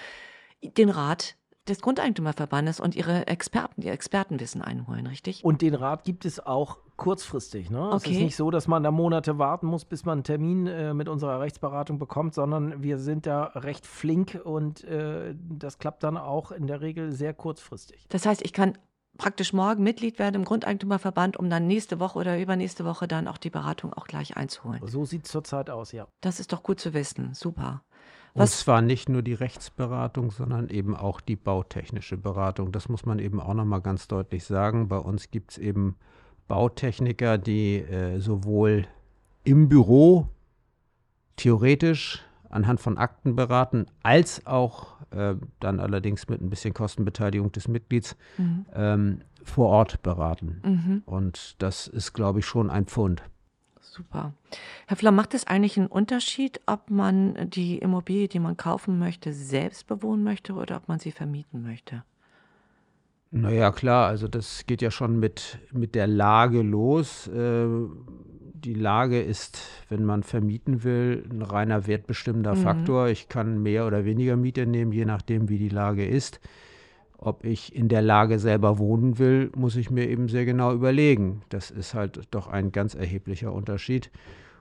den 0.62 0.90
Rat 0.90 1.34
des 1.68 1.80
Grundeigentümerverbandes 1.80 2.80
und 2.80 2.94
ihre 2.94 3.26
Experten, 3.26 3.82
ihr 3.82 3.92
Expertenwissen 3.92 4.62
einholen, 4.62 5.06
richtig? 5.06 5.44
Und 5.44 5.62
den 5.62 5.74
Rat 5.74 6.04
gibt 6.04 6.24
es 6.24 6.38
auch 6.44 6.78
kurzfristig. 6.96 7.70
Ne? 7.70 7.90
Es 7.90 8.02
ist 8.04 8.08
Okay. 8.08 8.24
nicht 8.24 8.36
so, 8.36 8.50
dass 8.50 8.68
man 8.68 8.82
da 8.82 8.90
Monate 8.90 9.38
warten 9.38 9.66
muss, 9.66 9.84
bis 9.84 10.04
man 10.04 10.14
einen 10.18 10.24
Termin 10.24 10.66
äh, 10.66 10.94
mit 10.94 11.08
unserer 11.08 11.40
Rechtsberatung 11.40 11.98
bekommt, 11.98 12.34
sondern 12.34 12.82
wir 12.82 12.98
sind 12.98 13.26
da 13.26 13.44
recht 13.54 13.86
flink 13.86 14.40
und 14.42 14.84
äh, 14.84 15.34
das 15.36 15.78
klappt 15.78 16.02
dann 16.02 16.16
auch 16.16 16.52
in 16.52 16.66
der 16.66 16.80
Regel 16.80 17.12
sehr 17.12 17.34
kurzfristig. 17.34 18.06
Das 18.08 18.24
heißt, 18.26 18.42
ich 18.42 18.52
kann 18.52 18.78
praktisch 19.18 19.52
morgen 19.52 19.82
Mitglied 19.82 20.18
werden 20.18 20.34
im 20.36 20.44
Grundeigentümerverband, 20.44 21.36
um 21.38 21.48
dann 21.48 21.66
nächste 21.66 22.00
Woche 22.00 22.18
oder 22.18 22.38
übernächste 22.38 22.84
Woche 22.84 23.08
dann 23.08 23.28
auch 23.28 23.38
die 23.38 23.50
Beratung 23.50 23.92
auch 23.94 24.06
gleich 24.06 24.36
einzuholen. 24.36 24.80
So 24.86 25.04
sieht 25.04 25.24
es 25.24 25.30
zurzeit 25.32 25.70
aus, 25.70 25.92
ja. 25.92 26.06
Das 26.20 26.38
ist 26.38 26.52
doch 26.52 26.62
gut 26.62 26.80
zu 26.80 26.92
wissen. 26.94 27.32
Super. 27.34 27.82
Und 28.36 28.42
Was- 28.42 28.60
zwar 28.60 28.82
nicht 28.82 29.08
nur 29.08 29.22
die 29.22 29.32
Rechtsberatung, 29.32 30.30
sondern 30.30 30.68
eben 30.68 30.94
auch 30.94 31.22
die 31.22 31.36
bautechnische 31.36 32.18
Beratung. 32.18 32.70
Das 32.70 32.90
muss 32.90 33.06
man 33.06 33.18
eben 33.18 33.40
auch 33.40 33.54
nochmal 33.54 33.80
ganz 33.80 34.08
deutlich 34.08 34.44
sagen. 34.44 34.88
Bei 34.88 34.98
uns 34.98 35.30
gibt 35.30 35.52
es 35.52 35.58
eben 35.58 35.96
Bautechniker, 36.46 37.38
die 37.38 37.76
äh, 37.78 38.18
sowohl 38.20 38.84
im 39.44 39.70
Büro 39.70 40.28
theoretisch 41.36 42.22
anhand 42.50 42.80
von 42.80 42.98
Akten 42.98 43.36
beraten, 43.36 43.86
als 44.02 44.46
auch 44.46 44.96
äh, 45.12 45.34
dann 45.60 45.80
allerdings 45.80 46.28
mit 46.28 46.40
ein 46.40 46.50
bisschen 46.50 46.74
Kostenbeteiligung 46.74 47.52
des 47.52 47.68
Mitglieds 47.68 48.16
Mhm. 48.38 48.66
ähm, 48.74 49.20
vor 49.44 49.68
Ort 49.68 50.02
beraten. 50.02 50.60
Mhm. 50.64 51.02
Und 51.06 51.56
das 51.62 51.86
ist, 51.86 52.12
glaube 52.12 52.40
ich, 52.40 52.46
schon 52.46 52.68
ein 52.70 52.86
Pfund. 52.86 53.22
Super. 53.96 54.34
Herr 54.86 54.96
Flamm, 54.98 55.16
macht 55.16 55.32
es 55.32 55.46
eigentlich 55.46 55.78
einen 55.78 55.86
Unterschied, 55.86 56.60
ob 56.66 56.90
man 56.90 57.48
die 57.48 57.78
Immobilie, 57.78 58.28
die 58.28 58.40
man 58.40 58.58
kaufen 58.58 58.98
möchte, 58.98 59.32
selbst 59.32 59.86
bewohnen 59.86 60.22
möchte 60.22 60.52
oder 60.52 60.76
ob 60.76 60.88
man 60.88 60.98
sie 60.98 61.12
vermieten 61.12 61.62
möchte? 61.62 62.04
Naja, 63.30 63.72
klar, 63.72 64.08
also 64.08 64.28
das 64.28 64.66
geht 64.66 64.82
ja 64.82 64.90
schon 64.90 65.18
mit, 65.18 65.58
mit 65.72 65.94
der 65.94 66.06
Lage 66.06 66.60
los. 66.62 67.26
Äh, 67.28 67.66
die 68.52 68.74
Lage 68.74 69.20
ist, 69.22 69.60
wenn 69.88 70.04
man 70.04 70.22
vermieten 70.22 70.84
will, 70.84 71.24
ein 71.30 71.42
reiner 71.42 71.86
wertbestimmender 71.86 72.54
Mhm. 72.54 72.62
Faktor. 72.62 73.08
Ich 73.08 73.28
kann 73.30 73.62
mehr 73.62 73.86
oder 73.86 74.04
weniger 74.04 74.36
Miete 74.36 74.66
nehmen, 74.66 74.92
je 74.92 75.06
nachdem, 75.06 75.48
wie 75.48 75.58
die 75.58 75.68
Lage 75.70 76.06
ist. 76.06 76.40
Ob 77.26 77.44
ich 77.44 77.74
in 77.74 77.88
der 77.88 78.02
Lage 78.02 78.38
selber 78.38 78.78
wohnen 78.78 79.18
will, 79.18 79.50
muss 79.56 79.74
ich 79.74 79.90
mir 79.90 80.08
eben 80.08 80.28
sehr 80.28 80.44
genau 80.44 80.72
überlegen. 80.72 81.42
Das 81.48 81.72
ist 81.72 81.92
halt 81.92 82.20
doch 82.30 82.46
ein 82.46 82.70
ganz 82.70 82.94
erheblicher 82.94 83.52
Unterschied. 83.52 84.12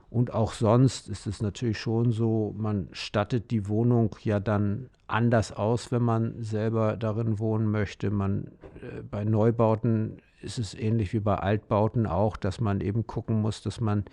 Und 0.10 0.34
auch 0.34 0.52
sonst 0.52 1.08
ist 1.08 1.28
es 1.28 1.44
natürlich 1.44 1.78
schon 1.78 2.12
so, 2.12 2.56
man 2.58 2.88
stattet 2.92 3.52
die 3.52 3.68
Wohnung 3.68 4.16
ja 4.24 4.40
dann 4.40 4.90
anders 5.06 5.52
aus, 5.52 5.92
wenn 5.92 6.02
man 6.02 6.42
selber 6.42 6.98
darin 6.98 7.38
wohnen 7.38 7.70
möchte. 7.70 8.10
Man, 8.10 8.46
äh, 8.82 9.04
bei 9.12 9.26
Neubauten 9.26 10.18
ist 10.42 10.58
es 10.58 10.74
ähnlich 10.74 11.14
wie 11.14 11.20
bei 11.20 11.36
Altbauten 11.36 12.08
auch, 12.08 12.36
dass 12.36 12.60
man 12.60 12.82
eben 12.82 13.06
gucken 13.06 13.42
muss, 13.42 13.62
dass 13.62 13.80
man 13.80 14.06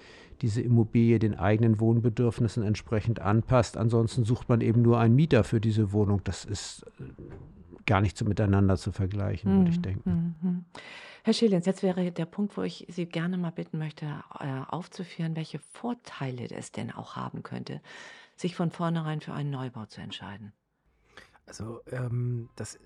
diese 0.43 0.61
Immobilie 0.61 1.19
den 1.19 1.39
eigenen 1.39 1.81
Wohnbedürfnissen 1.81 2.65
entsprechend 2.65 3.19
anpasst. 3.19 3.79
Ansonsten 3.79 4.25
sucht 4.25 4.51
man 4.51 4.61
eben 4.61 4.83
nur 4.83 4.99
einen 4.99 5.15
Mieter 5.15 5.43
für 5.43 5.59
diese 5.59 5.95
Wohnung. 5.95 6.21
Das 6.25 6.45
ist 6.45 6.85
äh, 7.01 7.05
gar 7.87 8.01
nicht 8.01 8.17
so 8.17 8.25
miteinander 8.25 8.77
zu 8.77 8.93
vergleichen, 8.93 9.57
würde 9.57 9.71
ich 9.71 9.77
Mhm, 9.77 9.83
denken. 9.83 10.21
mhm. 10.43 10.65
Herr 11.25 11.33
Schilens, 11.35 11.67
jetzt 11.67 11.83
wäre 11.83 12.11
der 12.11 12.27
Punkt, 12.27 12.57
wo 12.57 12.63
ich 12.63 12.87
Sie 12.89 13.07
gerne 13.07 13.39
mal 13.39 13.51
bitten 13.53 13.79
möchte, 13.79 14.07
äh, 14.41 14.61
aufzuführen, 14.69 15.37
welche 15.37 15.59
Vorteile 15.61 16.49
es 16.51 16.73
denn 16.73 16.91
auch 16.91 17.17
haben 17.17 17.43
könnte, 17.43 17.81
sich 18.37 18.57
von 18.57 18.71
vornherein 18.71 19.21
für 19.21 19.33
einen 19.33 19.51
Neubau 19.51 19.87
zu 19.87 20.01
entscheiden. 20.01 20.53
Also, 21.47 21.81
ähm, 21.91 22.49
das, 22.57 22.79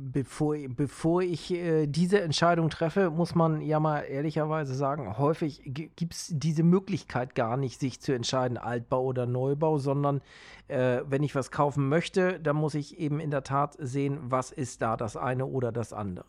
bevor, 0.00 0.56
bevor 0.68 1.22
ich 1.22 1.52
äh, 1.52 1.86
diese 1.86 2.20
Entscheidung 2.20 2.70
treffe, 2.70 3.10
muss 3.10 3.34
man 3.34 3.60
ja 3.60 3.78
mal 3.80 4.00
ehrlicherweise 4.00 4.74
sagen, 4.74 5.18
häufig 5.18 5.62
gibt 5.64 6.14
es 6.14 6.32
diese 6.32 6.62
Möglichkeit 6.62 7.34
gar 7.34 7.56
nicht, 7.56 7.78
sich 7.78 8.00
zu 8.00 8.12
entscheiden, 8.12 8.56
Altbau 8.56 9.04
oder 9.04 9.26
Neubau, 9.26 9.78
sondern 9.78 10.20
äh, 10.68 11.02
wenn 11.06 11.22
ich 11.22 11.34
was 11.34 11.50
kaufen 11.50 11.88
möchte, 11.88 12.40
dann 12.40 12.56
muss 12.56 12.74
ich 12.74 12.98
eben 12.98 13.20
in 13.20 13.30
der 13.30 13.44
Tat 13.44 13.76
sehen, 13.78 14.18
was 14.22 14.50
ist 14.50 14.82
da 14.82 14.96
das 14.96 15.16
eine 15.16 15.46
oder 15.46 15.72
das 15.72 15.92
andere. 15.92 16.26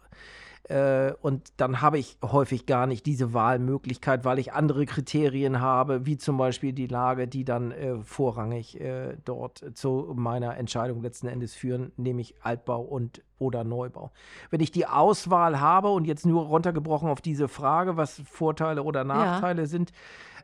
Äh, 0.66 1.14
und 1.22 1.54
dann 1.58 1.82
habe 1.82 1.98
ich 1.98 2.18
häufig 2.24 2.66
gar 2.66 2.88
nicht 2.88 3.06
diese 3.06 3.34
Wahlmöglichkeit, 3.34 4.26
weil 4.26 4.40
ich 4.40 4.54
andere 4.54 4.86
Kriterien 4.86 5.60
habe, 5.60 6.06
wie 6.06 6.18
zum 6.18 6.38
Beispiel 6.38 6.74
die 6.74 6.88
Lage, 6.88 7.28
die 7.28 7.44
dann 7.44 7.72
äh, 7.72 7.98
vorrangig 8.04 8.80
äh, 8.80 9.18
dort 9.26 9.64
zu 9.74 10.14
meiner 10.16 10.58
Entscheidung 10.58 11.02
letzten 11.02 11.28
Endes 11.28 11.56
führen, 11.56 11.92
nämlich 11.98 12.36
Altbau 12.42 12.82
und 12.82 13.24
oder 13.40 13.64
Neubau. 13.64 14.12
Wenn 14.52 14.62
ich 14.62 14.72
die 14.72 14.86
Auswahl 14.86 15.60
habe 15.60 15.90
und 15.90 16.06
jetzt 16.06 16.26
nur 16.26 16.44
runtergebrochen 16.46 17.10
auf 17.10 17.22
diese 17.22 17.48
Frage, 17.48 17.98
was 17.98 18.22
Vorteile 18.26 18.84
oder 18.84 19.04
Nachteile 19.04 19.66
sind, 19.66 19.92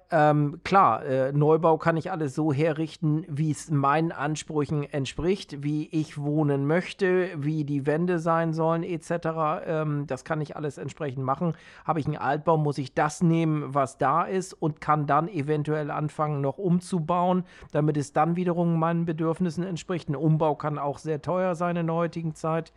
ähm, 0.10 0.62
klar, 0.64 1.06
äh, 1.06 1.34
Neubau 1.34 1.78
kann 1.78 1.98
ich 1.98 2.12
alles 2.12 2.34
so 2.34 2.54
herrichten, 2.54 3.26
wie 3.28 3.52
es 3.52 3.70
meinen 3.70 4.14
Ansprüchen 4.14 4.84
entspricht, 4.84 5.64
wie 5.64 5.90
ich 5.92 6.18
wohnen 6.18 6.66
möchte, 6.66 7.30
wie 7.36 7.66
die 7.66 7.86
Wände 7.86 8.20
sein 8.20 8.54
sollen, 8.54 8.84
etc. 8.84 9.66
Ähm, 9.66 10.08
das 10.08 10.24
kann 10.24 10.40
ich 10.40 10.56
alles 10.56 10.78
entsprechend 10.78 11.26
machen. 11.26 11.56
Habe 11.84 12.00
ich 12.00 12.06
einen 12.06 12.16
Altbau, 12.16 12.56
muss 12.56 12.78
ich 12.78 12.94
das 12.94 13.22
nehmen, 13.22 13.74
was 13.74 13.98
da 13.98 14.24
ist 14.24 14.54
und 14.54 14.80
kann 14.80 15.08
dann 15.08 15.28
eventuell 15.28 15.92
anfangen, 15.92 16.40
noch 16.40 16.58
umzubauen, 16.58 17.44
damit 17.74 17.98
es 17.98 18.14
dann 18.14 18.38
wiederum 18.38 18.80
meinen 18.80 19.06
Bedürfnissen 19.06 19.66
entspricht. 19.66 20.08
Ein 20.08 20.16
Umbau 20.16 20.56
kann 20.56 20.80
auch 20.80 21.00
sehr 21.00 21.22
teuer 21.22 21.56
sein 21.56 21.76
in 21.76 21.88
der 21.88 21.96
heutigen 21.96 22.34
Zeit. 22.34 22.72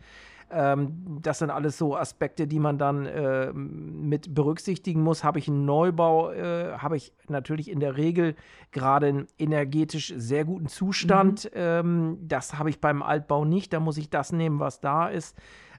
Ähm, 0.51 1.19
das 1.21 1.39
sind 1.39 1.49
alles 1.49 1.77
so 1.77 1.95
Aspekte, 1.95 2.47
die 2.47 2.59
man 2.59 2.77
dann 2.77 3.05
äh, 3.05 3.51
mit 3.53 4.33
berücksichtigen 4.33 5.01
muss. 5.01 5.23
Habe 5.23 5.39
ich 5.39 5.47
einen 5.47 5.65
Neubau, 5.65 6.31
äh, 6.31 6.73
habe 6.77 6.97
ich 6.97 7.13
natürlich 7.27 7.69
in 7.69 7.79
der 7.79 7.97
Regel 7.97 8.35
gerade 8.71 9.07
einen 9.07 9.27
energetisch 9.37 10.13
sehr 10.15 10.45
guten 10.45 10.67
Zustand. 10.67 11.49
Ähm, 11.53 12.17
das 12.21 12.57
habe 12.57 12.69
ich 12.69 12.81
beim 12.81 13.01
Altbau 13.01 13.45
nicht. 13.45 13.73
Da 13.73 13.79
muss 13.79 13.97
ich 13.97 14.09
das 14.09 14.31
nehmen, 14.31 14.59
was 14.59 14.81
da 14.81 15.07
ist. 15.07 15.37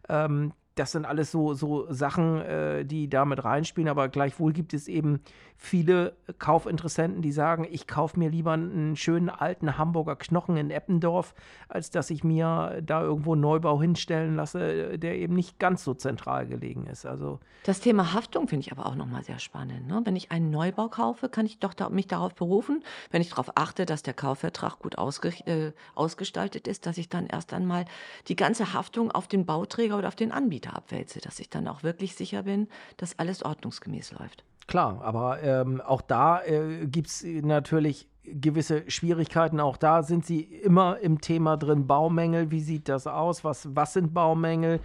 Ähm, 0.08 0.52
das 0.74 0.92
sind 0.92 1.04
alles 1.04 1.30
so, 1.30 1.54
so 1.54 1.86
Sachen, 1.92 2.40
äh, 2.40 2.84
die 2.84 3.08
da 3.08 3.24
mit 3.24 3.44
reinspielen, 3.44 3.88
aber 3.88 4.08
gleichwohl 4.08 4.52
gibt 4.52 4.72
es 4.72 4.88
eben 4.88 5.20
viele 5.56 6.16
Kaufinteressenten, 6.38 7.22
die 7.22 7.30
sagen, 7.30 7.66
ich 7.70 7.86
kaufe 7.86 8.18
mir 8.18 8.30
lieber 8.30 8.52
einen 8.52 8.96
schönen 8.96 9.30
alten 9.30 9.78
Hamburger 9.78 10.16
Knochen 10.16 10.56
in 10.56 10.70
Eppendorf, 10.70 11.34
als 11.68 11.90
dass 11.90 12.10
ich 12.10 12.24
mir 12.24 12.80
da 12.82 13.02
irgendwo 13.02 13.32
einen 13.32 13.42
Neubau 13.42 13.80
hinstellen 13.80 14.34
lasse, 14.34 14.98
der 14.98 15.16
eben 15.16 15.34
nicht 15.34 15.58
ganz 15.58 15.84
so 15.84 15.94
zentral 15.94 16.46
gelegen 16.46 16.86
ist. 16.86 17.06
Also 17.06 17.38
Das 17.64 17.80
Thema 17.80 18.12
Haftung 18.12 18.48
finde 18.48 18.66
ich 18.66 18.72
aber 18.72 18.86
auch 18.86 18.96
nochmal 18.96 19.22
sehr 19.22 19.38
spannend. 19.38 19.86
Ne? 19.86 20.00
Wenn 20.04 20.16
ich 20.16 20.32
einen 20.32 20.50
Neubau 20.50 20.88
kaufe, 20.88 21.28
kann 21.28 21.46
ich 21.46 21.58
doch 21.58 21.74
da, 21.74 21.90
mich 21.90 22.08
darauf 22.08 22.34
berufen, 22.34 22.82
wenn 23.10 23.22
ich 23.22 23.30
darauf 23.30 23.56
achte, 23.56 23.86
dass 23.86 24.02
der 24.02 24.14
Kaufvertrag 24.14 24.80
gut 24.80 24.98
ausge, 24.98 25.28
äh, 25.46 25.72
ausgestaltet 25.94 26.66
ist, 26.66 26.86
dass 26.86 26.98
ich 26.98 27.08
dann 27.08 27.26
erst 27.26 27.52
einmal 27.52 27.84
die 28.26 28.36
ganze 28.36 28.72
Haftung 28.72 29.12
auf 29.12 29.28
den 29.28 29.46
Bauträger 29.46 29.96
oder 29.96 30.08
auf 30.08 30.16
den 30.16 30.32
Anbieter 30.32 30.61
abwälze, 30.70 31.20
dass 31.20 31.38
ich 31.38 31.50
dann 31.50 31.68
auch 31.68 31.82
wirklich 31.82 32.14
sicher 32.14 32.44
bin, 32.44 32.68
dass 32.96 33.18
alles 33.18 33.42
ordnungsgemäß 33.42 34.12
läuft. 34.12 34.44
Klar, 34.66 35.00
aber 35.02 35.42
ähm, 35.42 35.80
auch 35.80 36.02
da 36.02 36.42
äh, 36.42 36.86
gibt 36.86 37.08
es 37.08 37.24
natürlich 37.24 38.08
gewisse 38.24 38.88
Schwierigkeiten. 38.88 39.60
Auch 39.60 39.76
da 39.76 40.02
sind 40.02 40.24
sie 40.24 40.40
immer 40.40 40.98
im 41.00 41.20
Thema 41.20 41.56
drin. 41.56 41.86
Baumängel, 41.86 42.50
wie 42.50 42.60
sieht 42.60 42.88
das 42.88 43.06
aus? 43.06 43.44
Was, 43.44 43.68
was 43.74 43.92
sind 43.92 44.14
Baumängel? 44.14 44.80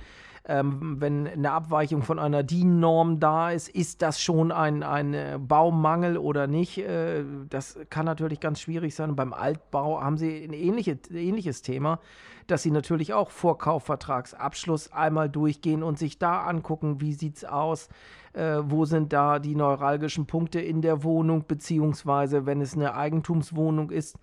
Ähm, 0.49 0.95
wenn 0.99 1.27
eine 1.27 1.51
Abweichung 1.51 2.03
von 2.03 2.19
einer 2.19 2.41
DIN-Norm 2.41 3.19
da 3.19 3.51
ist, 3.51 3.67
ist 3.67 4.01
das 4.01 4.21
schon 4.21 4.53
ein, 4.53 4.81
ein 4.81 5.13
äh, 5.13 5.37
Baumangel 5.37 6.17
oder 6.17 6.47
nicht? 6.47 6.77
Äh, 6.77 7.25
das 7.49 7.77
kann 7.89 8.05
natürlich 8.05 8.39
ganz 8.39 8.61
schwierig 8.61 8.95
sein. 8.95 9.17
beim 9.17 9.33
Altbau 9.33 10.01
haben 10.01 10.17
Sie 10.17 10.45
ein 10.45 10.53
ähnliche, 10.53 10.97
ähnliches 11.11 11.63
Thema, 11.63 11.99
dass 12.47 12.63
Sie 12.63 12.71
natürlich 12.71 13.13
auch 13.13 13.29
vor 13.29 13.57
Kaufvertragsabschluss 13.57 14.91
einmal 14.91 15.29
durchgehen 15.29 15.83
und 15.83 15.97
sich 15.97 16.17
da 16.19 16.43
angucken, 16.43 17.01
wie 17.01 17.13
sieht 17.13 17.37
es 17.37 17.45
aus, 17.45 17.89
äh, 18.33 18.57
wo 18.63 18.85
sind 18.85 19.13
da 19.13 19.39
die 19.39 19.55
neuralgischen 19.55 20.25
Punkte 20.25 20.59
in 20.59 20.81
der 20.81 21.03
Wohnung, 21.03 21.45
beziehungsweise 21.47 22.45
wenn 22.45 22.61
es 22.61 22.75
eine 22.75 22.95
Eigentumswohnung 22.95 23.89
ist, 23.89 24.17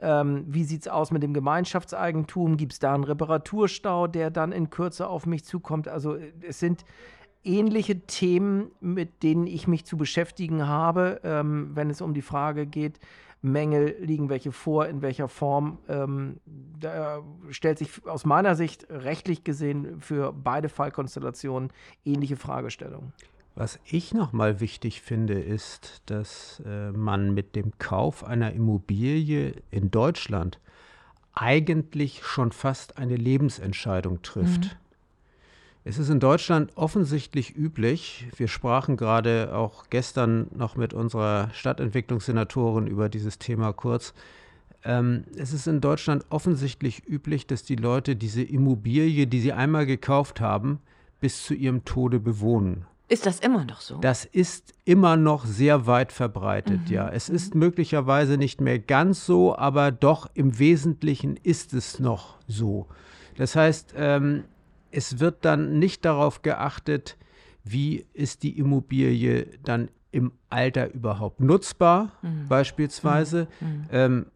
ähm, 0.00 0.44
wie 0.46 0.64
sieht 0.64 0.82
es 0.82 0.88
aus 0.88 1.10
mit 1.10 1.22
dem 1.22 1.34
Gemeinschaftseigentum? 1.34 2.56
Gibt 2.56 2.72
es 2.72 2.78
da 2.78 2.94
einen 2.94 3.04
Reparaturstau, 3.04 4.06
der 4.06 4.30
dann 4.30 4.52
in 4.52 4.70
Kürze 4.70 5.08
auf 5.08 5.26
mich 5.26 5.44
zukommt? 5.44 5.88
Also 5.88 6.14
äh, 6.14 6.32
es 6.42 6.60
sind 6.60 6.84
ähnliche 7.44 8.00
Themen, 8.00 8.70
mit 8.80 9.22
denen 9.22 9.46
ich 9.46 9.68
mich 9.68 9.84
zu 9.86 9.96
beschäftigen 9.96 10.66
habe, 10.66 11.20
ähm, 11.24 11.70
wenn 11.74 11.90
es 11.90 12.00
um 12.00 12.14
die 12.14 12.22
Frage 12.22 12.66
geht, 12.66 13.00
Mängel 13.40 13.96
liegen 14.00 14.28
welche 14.28 14.52
vor, 14.52 14.86
in 14.86 15.02
welcher 15.02 15.28
Form. 15.28 15.78
Ähm, 15.88 16.40
da 16.80 17.22
stellt 17.50 17.78
sich 17.78 18.06
aus 18.06 18.24
meiner 18.24 18.56
Sicht 18.56 18.86
rechtlich 18.90 19.44
gesehen 19.44 20.00
für 20.00 20.32
beide 20.32 20.68
Fallkonstellationen 20.68 21.70
ähnliche 22.04 22.36
Fragestellungen. 22.36 23.12
Was 23.54 23.80
ich 23.84 24.14
nochmal 24.14 24.60
wichtig 24.60 25.02
finde, 25.02 25.40
ist, 25.40 26.02
dass 26.06 26.62
äh, 26.64 26.92
man 26.92 27.34
mit 27.34 27.56
dem 27.56 27.72
Kauf 27.78 28.22
einer 28.22 28.52
Immobilie 28.52 29.54
in 29.70 29.90
Deutschland 29.90 30.60
eigentlich 31.32 32.24
schon 32.24 32.52
fast 32.52 32.98
eine 32.98 33.16
Lebensentscheidung 33.16 34.22
trifft. 34.22 34.64
Mhm. 34.64 34.70
Es 35.88 35.96
ist 35.96 36.10
in 36.10 36.20
Deutschland 36.20 36.70
offensichtlich 36.74 37.56
üblich, 37.56 38.26
wir 38.36 38.46
sprachen 38.46 38.98
gerade 38.98 39.54
auch 39.54 39.88
gestern 39.88 40.48
noch 40.54 40.76
mit 40.76 40.92
unserer 40.92 41.48
Stadtentwicklungssenatorin 41.54 42.86
über 42.86 43.08
dieses 43.08 43.38
Thema 43.38 43.72
kurz, 43.72 44.12
ähm, 44.84 45.24
es 45.34 45.54
ist 45.54 45.66
in 45.66 45.80
Deutschland 45.80 46.26
offensichtlich 46.28 47.08
üblich, 47.08 47.46
dass 47.46 47.62
die 47.62 47.76
Leute 47.76 48.16
diese 48.16 48.42
Immobilie, 48.42 49.26
die 49.26 49.40
sie 49.40 49.54
einmal 49.54 49.86
gekauft 49.86 50.42
haben, 50.42 50.80
bis 51.20 51.42
zu 51.42 51.54
ihrem 51.54 51.86
Tode 51.86 52.20
bewohnen. 52.20 52.84
Ist 53.08 53.24
das 53.24 53.40
immer 53.40 53.64
noch 53.64 53.80
so? 53.80 53.96
Das 53.96 54.26
ist 54.26 54.74
immer 54.84 55.16
noch 55.16 55.46
sehr 55.46 55.86
weit 55.86 56.12
verbreitet, 56.12 56.82
mhm. 56.88 56.94
ja. 56.94 57.08
Es 57.08 57.30
ist 57.30 57.54
möglicherweise 57.54 58.36
nicht 58.36 58.60
mehr 58.60 58.78
ganz 58.78 59.24
so, 59.24 59.56
aber 59.56 59.90
doch 59.90 60.28
im 60.34 60.58
Wesentlichen 60.58 61.38
ist 61.42 61.72
es 61.72 61.98
noch 61.98 62.36
so. 62.46 62.88
Das 63.38 63.56
heißt, 63.56 63.94
ähm, 63.96 64.44
es 64.90 65.20
wird 65.20 65.44
dann 65.44 65.78
nicht 65.78 66.04
darauf 66.04 66.42
geachtet, 66.42 67.16
wie 67.64 68.06
ist 68.12 68.42
die 68.42 68.58
Immobilie 68.58 69.46
dann 69.62 69.90
im 70.10 70.32
Alter 70.48 70.92
überhaupt 70.92 71.40
nutzbar, 71.40 72.12
mhm. 72.22 72.48
beispielsweise. 72.48 73.48
Mhm. 73.60 73.66
mhm. 73.68 73.86
Ähm, 73.90 74.26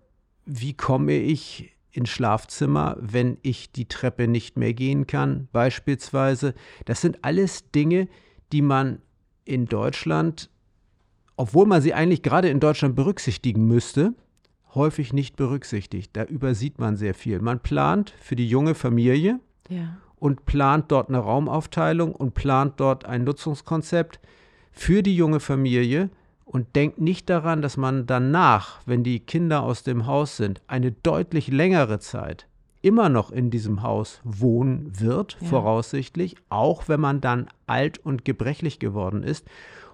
wie 0.44 0.74
komme 0.74 1.12
ich 1.12 1.72
ins 1.92 2.08
Schlafzimmer, 2.08 2.96
wenn 2.98 3.38
ich 3.42 3.70
die 3.70 3.86
Treppe 3.86 4.26
nicht 4.26 4.56
mehr 4.56 4.74
gehen 4.74 5.06
kann, 5.06 5.48
beispielsweise. 5.52 6.54
Das 6.84 7.00
sind 7.00 7.22
alles 7.22 7.70
Dinge, 7.70 8.08
die 8.50 8.62
man 8.62 9.00
in 9.44 9.66
Deutschland, 9.66 10.50
obwohl 11.36 11.66
man 11.66 11.82
sie 11.82 11.94
eigentlich 11.94 12.22
gerade 12.22 12.48
in 12.48 12.60
Deutschland 12.60 12.96
berücksichtigen 12.96 13.66
müsste, 13.66 14.14
häufig 14.74 15.12
nicht 15.12 15.36
berücksichtigt. 15.36 16.10
Da 16.14 16.24
übersieht 16.24 16.78
man 16.78 16.96
sehr 16.96 17.14
viel. 17.14 17.40
Man 17.40 17.60
plant 17.60 18.14
für 18.20 18.36
die 18.36 18.48
junge 18.48 18.74
Familie 18.74 19.38
ja. 19.68 19.98
Und 20.22 20.46
plant 20.46 20.92
dort 20.92 21.08
eine 21.08 21.18
Raumaufteilung 21.18 22.14
und 22.14 22.34
plant 22.34 22.74
dort 22.76 23.06
ein 23.06 23.24
Nutzungskonzept 23.24 24.20
für 24.70 25.02
die 25.02 25.16
junge 25.16 25.40
Familie 25.40 26.10
und 26.44 26.76
denkt 26.76 27.00
nicht 27.00 27.28
daran, 27.28 27.60
dass 27.60 27.76
man 27.76 28.06
danach, 28.06 28.82
wenn 28.86 29.02
die 29.02 29.18
Kinder 29.18 29.64
aus 29.64 29.82
dem 29.82 30.06
Haus 30.06 30.36
sind, 30.36 30.62
eine 30.68 30.92
deutlich 30.92 31.48
längere 31.48 31.98
Zeit 31.98 32.46
immer 32.82 33.08
noch 33.08 33.32
in 33.32 33.50
diesem 33.50 33.82
Haus 33.82 34.20
wohnen 34.22 34.92
wird, 35.00 35.38
ja. 35.40 35.48
voraussichtlich, 35.48 36.36
auch 36.50 36.86
wenn 36.86 37.00
man 37.00 37.20
dann 37.20 37.48
alt 37.66 37.98
und 37.98 38.24
gebrechlich 38.24 38.78
geworden 38.78 39.24
ist. 39.24 39.48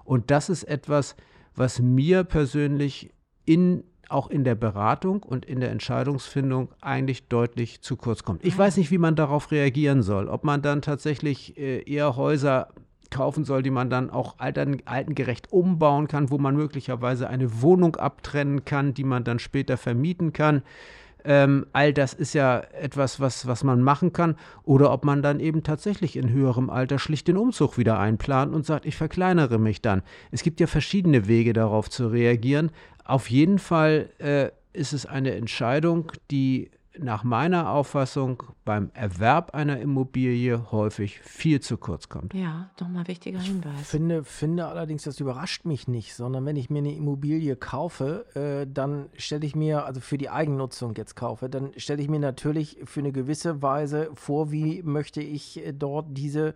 Und 0.04 0.30
das 0.30 0.50
ist 0.50 0.64
etwas, 0.64 1.16
was 1.54 1.80
mir 1.80 2.22
persönlich 2.24 3.14
in 3.46 3.82
auch 4.09 4.29
in 4.31 4.44
der 4.44 4.55
Beratung 4.55 5.23
und 5.23 5.44
in 5.44 5.61
der 5.61 5.71
Entscheidungsfindung 5.71 6.68
eigentlich 6.81 7.29
deutlich 7.29 7.81
zu 7.83 7.97
kurz 7.97 8.23
kommt. 8.23 8.44
Ich 8.44 8.57
weiß 8.57 8.77
nicht, 8.77 8.90
wie 8.90 8.99
man 8.99 9.16
darauf 9.16 9.51
reagieren 9.51 10.03
soll. 10.03 10.29
Ob 10.29 10.44
man 10.44 10.62
dann 10.62 10.83
tatsächlich 10.83 11.59
äh, 11.59 11.83
eher 11.83 12.16
Häuser 12.16 12.68
kaufen 13.11 13.44
soll, 13.44 13.62
die 13.62 13.71
man 13.71 13.90
dann 13.90 14.11
auch 14.11 14.38
altern, 14.38 14.79
altengerecht 14.85 15.53
umbauen 15.53 16.09
kann, 16.09 16.31
wo 16.31 16.38
man 16.38 16.57
möglicherweise 16.57 17.29
eine 17.29 17.62
Wohnung 17.62 17.97
abtrennen 17.97 18.64
kann, 18.64 18.94
die 18.94 19.05
man 19.05 19.25
dann 19.25 19.38
später 19.38 19.77
vermieten 19.77 20.33
kann. 20.33 20.62
Ähm, 21.25 21.66
all 21.73 21.92
das 21.92 22.14
ist 22.14 22.33
ja 22.33 22.61
etwas, 22.81 23.18
was, 23.21 23.47
was 23.47 23.64
man 23.64 23.83
machen 23.83 24.12
kann. 24.12 24.37
Oder 24.62 24.92
ob 24.92 25.05
man 25.05 25.23
dann 25.23 25.40
eben 25.40 25.62
tatsächlich 25.62 26.16
in 26.16 26.31
höherem 26.31 26.71
Alter 26.71 26.99
schlicht 26.99 27.29
den 27.29 27.37
Umzug 27.37 27.77
wieder 27.77 27.99
einplant 27.99 28.55
und 28.55 28.64
sagt, 28.64 28.87
ich 28.87 28.97
verkleinere 28.97 29.59
mich 29.59 29.83
dann. 29.83 30.03
Es 30.31 30.42
gibt 30.42 30.61
ja 30.61 30.66
verschiedene 30.66 31.27
Wege 31.27 31.53
darauf 31.53 31.90
zu 31.90 32.09
reagieren. 32.09 32.71
Auf 33.09 33.31
jeden 33.31 33.59
Fall 33.59 34.11
äh, 34.18 34.51
ist 34.79 34.92
es 34.92 35.07
eine 35.07 35.33
Entscheidung, 35.33 36.12
die 36.31 36.71
nach 36.99 37.25
meiner 37.25 37.71
Auffassung 37.71 38.42
beim 38.64 38.90
Erwerb 38.92 39.55
einer 39.55 39.81
Immobilie 39.81 40.71
häufig 40.73 41.21
viel 41.21 41.61
zu 41.61 41.79
kurz 41.79 42.11
kommt. 42.11 42.35
Ja, 42.35 42.71
nochmal 42.81 43.07
wichtiger 43.09 43.40
Hinweis. 43.40 43.81
Ich 43.81 43.87
finde, 43.87 44.25
finde 44.25 44.66
allerdings, 44.66 45.05
das 45.05 45.21
überrascht 45.21 45.64
mich 45.64 45.88
nicht, 45.88 46.14
sondern 46.14 46.44
wenn 46.44 46.57
ich 46.57 46.68
mir 46.68 46.81
eine 46.81 46.94
Immobilie 46.94 47.57
kaufe, 47.57 48.27
äh, 48.35 48.71
dann 48.71 49.09
stelle 49.16 49.47
ich 49.47 49.55
mir, 49.55 49.87
also 49.87 50.01
für 50.01 50.18
die 50.18 50.29
Eigennutzung 50.29 50.94
jetzt 50.97 51.14
kaufe, 51.14 51.49
dann 51.49 51.71
stelle 51.79 52.03
ich 52.03 52.09
mir 52.09 52.21
natürlich 52.21 52.79
für 52.85 53.01
eine 53.01 53.12
gewisse 53.12 53.62
Weise 53.62 54.11
vor, 54.14 54.53
wie 54.53 54.83
möchte 54.83 55.23
ich 55.23 55.64
äh, 55.64 55.73
dort 55.73 56.09
diese 56.11 56.55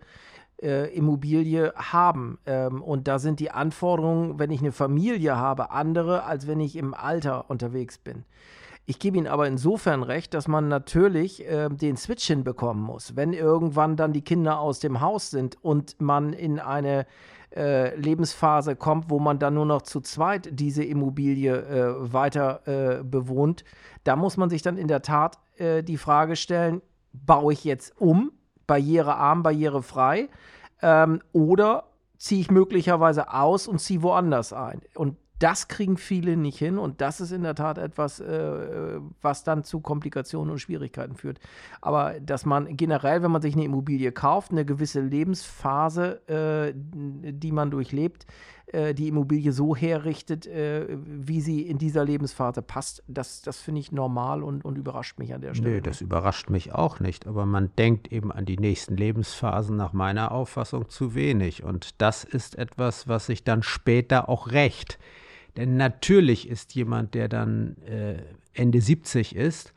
äh, 0.63 0.85
Immobilie 0.95 1.73
haben. 1.75 2.39
Ähm, 2.45 2.81
und 2.81 3.07
da 3.07 3.19
sind 3.19 3.39
die 3.39 3.51
Anforderungen, 3.51 4.39
wenn 4.39 4.51
ich 4.51 4.61
eine 4.61 4.71
Familie 4.71 5.37
habe, 5.37 5.71
andere, 5.71 6.23
als 6.23 6.47
wenn 6.47 6.59
ich 6.59 6.75
im 6.75 6.93
Alter 6.93 7.49
unterwegs 7.49 7.97
bin. 7.97 8.23
Ich 8.85 8.99
gebe 8.99 9.17
Ihnen 9.17 9.27
aber 9.27 9.47
insofern 9.47 10.03
recht, 10.03 10.33
dass 10.33 10.47
man 10.47 10.67
natürlich 10.67 11.47
äh, 11.47 11.69
den 11.69 11.95
Switch 11.95 12.25
hinbekommen 12.27 12.83
muss. 12.83 13.15
Wenn 13.15 13.31
irgendwann 13.31 13.95
dann 13.95 14.11
die 14.11 14.23
Kinder 14.23 14.59
aus 14.59 14.79
dem 14.79 14.99
Haus 14.99 15.29
sind 15.29 15.57
und 15.63 16.01
man 16.01 16.33
in 16.33 16.59
eine 16.59 17.05
äh, 17.55 17.95
Lebensphase 17.95 18.75
kommt, 18.75 19.09
wo 19.09 19.19
man 19.19 19.39
dann 19.39 19.53
nur 19.53 19.65
noch 19.65 19.83
zu 19.83 20.01
zweit 20.01 20.49
diese 20.51 20.83
Immobilie 20.83 21.55
äh, 21.55 22.13
weiter 22.13 22.67
äh, 22.67 23.03
bewohnt, 23.03 23.63
da 24.03 24.17
muss 24.17 24.35
man 24.35 24.49
sich 24.49 24.61
dann 24.61 24.77
in 24.77 24.89
der 24.89 25.01
Tat 25.01 25.39
äh, 25.57 25.81
die 25.81 25.97
Frage 25.97 26.35
stellen, 26.35 26.81
baue 27.13 27.53
ich 27.53 27.63
jetzt 27.63 27.93
um, 28.01 28.31
barrierearm, 28.67 29.43
barrierefrei, 29.43 30.29
ähm, 30.81 31.21
oder 31.31 31.85
ziehe 32.17 32.41
ich 32.41 32.51
möglicherweise 32.51 33.33
aus 33.33 33.67
und 33.67 33.79
ziehe 33.79 34.01
woanders 34.01 34.53
ein. 34.53 34.81
Und 34.95 35.17
das 35.39 35.67
kriegen 35.67 35.97
viele 35.97 36.37
nicht 36.37 36.57
hin 36.57 36.77
und 36.77 37.01
das 37.01 37.19
ist 37.19 37.31
in 37.31 37.43
der 37.43 37.55
Tat 37.55 37.77
etwas, 37.77 38.21
äh, 38.21 38.99
was 39.21 39.43
dann 39.43 39.65
zu 39.65 39.81
Komplikationen 39.81 40.51
und 40.51 40.59
Schwierigkeiten 40.59 41.15
führt. 41.15 41.39
Aber 41.81 42.17
dass 42.21 42.45
man 42.45 42.77
generell, 42.77 43.23
wenn 43.23 43.31
man 43.31 43.41
sich 43.41 43.53
eine 43.53 43.65
Immobilie 43.65 44.13
kauft, 44.13 44.51
eine 44.51 44.63
gewisse 44.63 45.01
Lebensphase, 45.01 46.21
äh, 46.29 46.73
die 46.73 47.51
man 47.51 47.71
durchlebt, 47.71 48.25
äh, 48.67 48.93
die 48.93 49.07
Immobilie 49.07 49.51
so 49.51 49.75
herrichtet, 49.75 50.47
äh, 50.47 50.87
wie 51.05 51.41
sie 51.41 51.61
in 51.61 51.77
dieser 51.77 52.05
Lebensphase 52.05 52.61
passt, 52.61 53.03
das, 53.07 53.41
das 53.41 53.59
finde 53.59 53.81
ich 53.81 53.91
normal 53.91 54.41
und, 54.41 54.63
und 54.63 54.77
überrascht 54.77 55.19
mich 55.19 55.33
an 55.33 55.41
der 55.41 55.53
Stelle. 55.53 55.75
Nö, 55.75 55.81
das 55.81 56.01
überrascht 56.01 56.49
mich 56.49 56.73
auch 56.73 56.99
nicht. 56.99 57.27
Aber 57.27 57.45
man 57.45 57.71
denkt 57.77 58.11
eben 58.11 58.31
an 58.31 58.45
die 58.45 58.57
nächsten 58.57 58.95
Lebensphasen 58.95 59.75
nach 59.75 59.93
meiner 59.93 60.31
Auffassung 60.31 60.89
zu 60.89 61.13
wenig. 61.13 61.63
Und 61.63 62.01
das 62.01 62.23
ist 62.23 62.57
etwas, 62.57 63.07
was 63.07 63.25
sich 63.25 63.43
dann 63.43 63.63
später 63.63 64.29
auch 64.29 64.51
rächt. 64.51 64.97
Denn 65.57 65.77
natürlich 65.77 66.49
ist 66.49 66.73
jemand, 66.73 67.13
der 67.13 67.27
dann 67.27 67.77
äh, 67.85 68.23
Ende 68.53 68.81
70 68.81 69.35
ist 69.35 69.73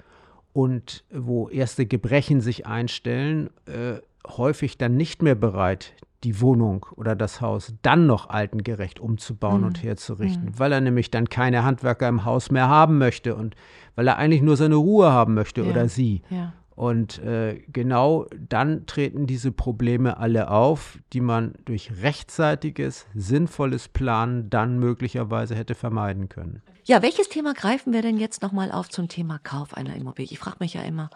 und 0.52 1.04
wo 1.10 1.48
erste 1.48 1.86
Gebrechen 1.86 2.40
sich 2.40 2.66
einstellen, 2.66 3.50
äh, 3.66 4.00
häufig 4.28 4.78
dann 4.78 4.96
nicht 4.96 5.22
mehr 5.22 5.34
bereit, 5.34 5.94
die 6.24 6.40
Wohnung 6.40 6.86
oder 6.96 7.14
das 7.14 7.40
Haus 7.40 7.74
dann 7.82 8.06
noch 8.06 8.28
altengerecht 8.30 8.98
umzubauen 8.98 9.60
mhm. 9.60 9.66
und 9.68 9.82
herzurichten, 9.82 10.46
mhm. 10.46 10.58
weil 10.58 10.72
er 10.72 10.80
nämlich 10.80 11.10
dann 11.10 11.28
keine 11.28 11.64
Handwerker 11.64 12.08
im 12.08 12.24
Haus 12.24 12.50
mehr 12.50 12.68
haben 12.68 12.98
möchte 12.98 13.36
und 13.36 13.54
weil 13.94 14.08
er 14.08 14.16
eigentlich 14.16 14.42
nur 14.42 14.56
seine 14.56 14.76
Ruhe 14.76 15.12
haben 15.12 15.34
möchte 15.34 15.62
ja. 15.62 15.70
oder 15.70 15.88
sie. 15.88 16.22
Ja. 16.30 16.52
Und 16.74 17.20
äh, 17.20 17.62
genau 17.68 18.26
dann 18.38 18.84
treten 18.84 19.26
diese 19.26 19.50
Probleme 19.50 20.18
alle 20.18 20.50
auf, 20.50 20.98
die 21.14 21.22
man 21.22 21.54
durch 21.64 22.02
rechtzeitiges, 22.02 23.06
sinnvolles 23.14 23.88
Planen 23.88 24.50
dann 24.50 24.78
möglicherweise 24.78 25.54
hätte 25.54 25.74
vermeiden 25.74 26.28
können. 26.28 26.60
Ja, 26.84 27.00
welches 27.00 27.30
Thema 27.30 27.54
greifen 27.54 27.94
wir 27.94 28.02
denn 28.02 28.18
jetzt 28.18 28.42
nochmal 28.42 28.70
auf 28.70 28.90
zum 28.90 29.08
Thema 29.08 29.38
Kauf 29.38 29.74
einer 29.74 29.96
Immobilie? 29.96 30.30
Ich 30.30 30.38
frage 30.38 30.58
mich 30.60 30.74
ja 30.74 30.82
immer, 30.82 31.08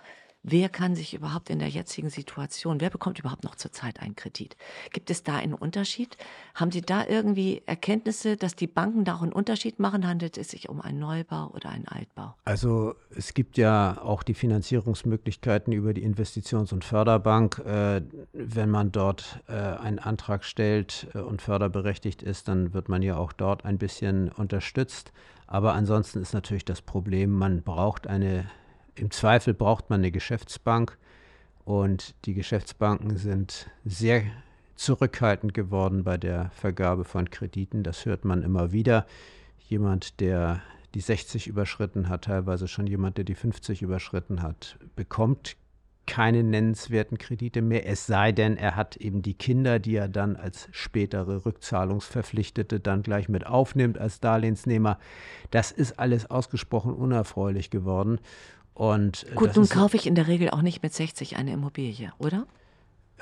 wer 0.43 0.69
kann 0.69 0.95
sich 0.95 1.15
überhaupt 1.15 1.51
in 1.51 1.59
der 1.59 1.69
jetzigen 1.69 2.11
Situation, 2.11 2.81
wer 2.81 2.91
bekommt 2.91 3.19
überhaupt 3.19 3.45
noch 3.45 3.55
zurzeit 3.55 4.01
einen 4.01 4.17
Kredit? 4.17 4.57
Gibt 4.93 5.11
es 5.11 5.23
da 5.23 5.37
einen 5.37 5.55
Unterschied? 5.55 6.17
Haben 6.55 6.71
Sie 6.71 6.81
da 6.81 7.07
irgendwie 7.07 7.63
Erkenntnisse, 7.67 8.37
dass 8.37 8.57
die 8.57 8.67
Banken 8.67 9.05
da 9.05 9.17
auch 9.17 9.23
einen 9.23 9.33
Unterschied 9.33 9.79
machen? 9.79 10.07
Handelt 10.07 10.39
es 10.39 10.51
sich 10.51 10.69
um 10.69 10.81
einen 10.81 10.99
Neubau 10.99 11.49
oder 11.49 11.71
einen 11.71 11.89
Altbau? 11.89 12.35
Also 12.45 12.95
es 13.15 13.35
gibt 13.35 13.59
ja 13.59 14.01
auch 14.03 14.23
die 14.23 14.35
Finanzierungsmöglichkeiten 14.35 15.73
über 15.73 15.93
die 15.93 16.05
Investitions- 16.07 16.73
und 16.73 16.85
Förderbank. 16.85 17.59
Äh, 17.59 18.03
wenn 18.33 18.71
man 18.71 18.93
dort 18.93 19.41
äh, 19.49 19.53
einen 19.53 19.99
Antrag 19.99 20.45
stellt 20.45 21.09
äh, 21.15 21.19
und 21.19 21.43
förderberechtigt 21.43 22.23
ist, 22.23 22.49
dann 22.49 22.73
wird 22.73 22.89
man 22.89 23.03
ja 23.03 23.17
auch 23.17 23.33
dort 23.33 23.65
ein 23.65 23.79
bisschen 23.79 24.31
unterstützt. 24.31 25.13
Aber 25.47 25.75
ansonsten 25.75 26.21
ist 26.23 26.33
natürlich 26.33 26.65
das 26.65 26.81
Problem, 26.81 27.33
man 27.33 27.63
braucht 27.63 28.07
eine 28.07 28.49
im 28.95 29.11
Zweifel 29.11 29.55
braucht 29.55 29.91
man 29.91 30.01
eine 30.01 30.11
Geschäftsbank 30.11 30.99
und 31.65 32.15
die 32.25 32.35
Geschäftsbanken 32.35 33.17
sind 33.17 33.71
sehr 33.85 34.23
zurückhaltend 34.77 35.55
geworden 35.55 36.05
bei 36.05 36.17
der 36.17 36.51
Vergabe 36.51 37.05
von 37.05 37.31
Krediten. 37.31 37.83
Das 37.83 38.07
hört 38.07 38.25
man 38.25 38.43
immer 38.43 38.73
wieder. 38.73 39.07
Jemand, 39.69 40.21
der 40.21 40.63
die 40.95 41.01
60 41.01 41.47
überschritten 41.47 42.09
hat, 42.09 42.25
teilweise 42.25 42.67
schon 42.67 42.87
jemand, 42.87 43.17
der 43.17 43.25
die 43.25 43.35
50 43.35 43.83
überschritten 43.83 44.43
hat, 44.43 44.79
bekommt 44.97 45.57
keine 46.07 46.43
nennenswerten 46.43 47.19
Kredite 47.19 47.63
mehr, 47.63 47.87
es 47.87 48.05
sei 48.05 48.33
denn, 48.33 48.57
er 48.57 48.75
hat 48.75 48.97
eben 48.97 49.23
die 49.23 49.35
Kinder, 49.35 49.79
die 49.79 49.95
er 49.95 50.09
dann 50.09 50.35
als 50.35 50.69
spätere 50.73 51.47
Rückzahlungsverpflichtete 51.47 52.81
dann 52.81 53.05
gleich 53.05 53.29
mit 53.29 53.47
aufnimmt 53.47 53.97
als 53.97 54.19
Darlehensnehmer. 54.19 54.99
Das 55.53 55.71
ist 55.71 56.01
alles 56.01 56.29
ausgesprochen 56.29 56.95
unerfreulich 56.95 57.71
geworden. 57.71 58.19
Und 58.75 59.27
Gut, 59.35 59.57
nun 59.57 59.69
kaufe 59.69 59.97
ich 59.97 60.07
in 60.07 60.15
der 60.15 60.27
Regel 60.27 60.51
auch 60.51 60.63
nicht 60.63 60.83
mit 60.83 60.95
60 60.95 61.37
eine 61.37 61.53
Immobilie, 61.53 62.13
oder? 62.19 62.47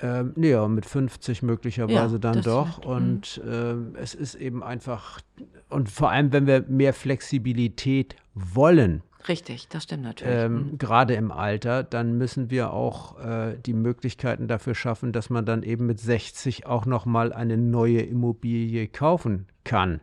Ähm, 0.01 0.33
nee, 0.37 0.51
ja, 0.51 0.69
mit 0.69 0.87
50 0.87 1.43
möglicherweise 1.43 2.15
ja, 2.15 2.19
dann 2.19 2.43
doch. 2.43 2.79
Wird, 2.79 2.87
und 2.87 3.41
ähm, 3.45 3.97
es 3.97 4.15
ist 4.15 4.35
eben 4.37 4.63
einfach, 4.63 5.21
und 5.69 5.91
vor 5.91 6.11
allem, 6.11 6.33
wenn 6.33 6.47
wir 6.47 6.65
mehr 6.69 6.95
Flexibilität 6.95 8.15
wollen. 8.35 9.03
Richtig, 9.27 9.69
das 9.69 9.85
stimmt 9.85 10.05
natürlich. 10.05 10.35
Ähm, 10.35 10.53
mhm. 10.53 10.79
Gerade 10.79 11.15
im 11.15 11.33
Alter, 11.33 11.83
dann 11.83 12.17
müssen 12.17 12.51
wir 12.51 12.73
auch 12.73 13.19
äh, 13.19 13.57
die 13.59 13.73
Möglichkeiten 13.73 14.47
dafür 14.47 14.75
schaffen, 14.75 15.13
dass 15.13 15.29
man 15.29 15.45
dann 15.45 15.63
eben 15.65 15.87
mit 15.87 15.99
60 15.99 16.67
auch 16.67 16.87
nochmal 16.87 17.33
eine 17.33 17.57
neue 17.57 18.01
Immobilie 18.01 18.87
kaufen 18.87 19.47
kann. 19.65 20.01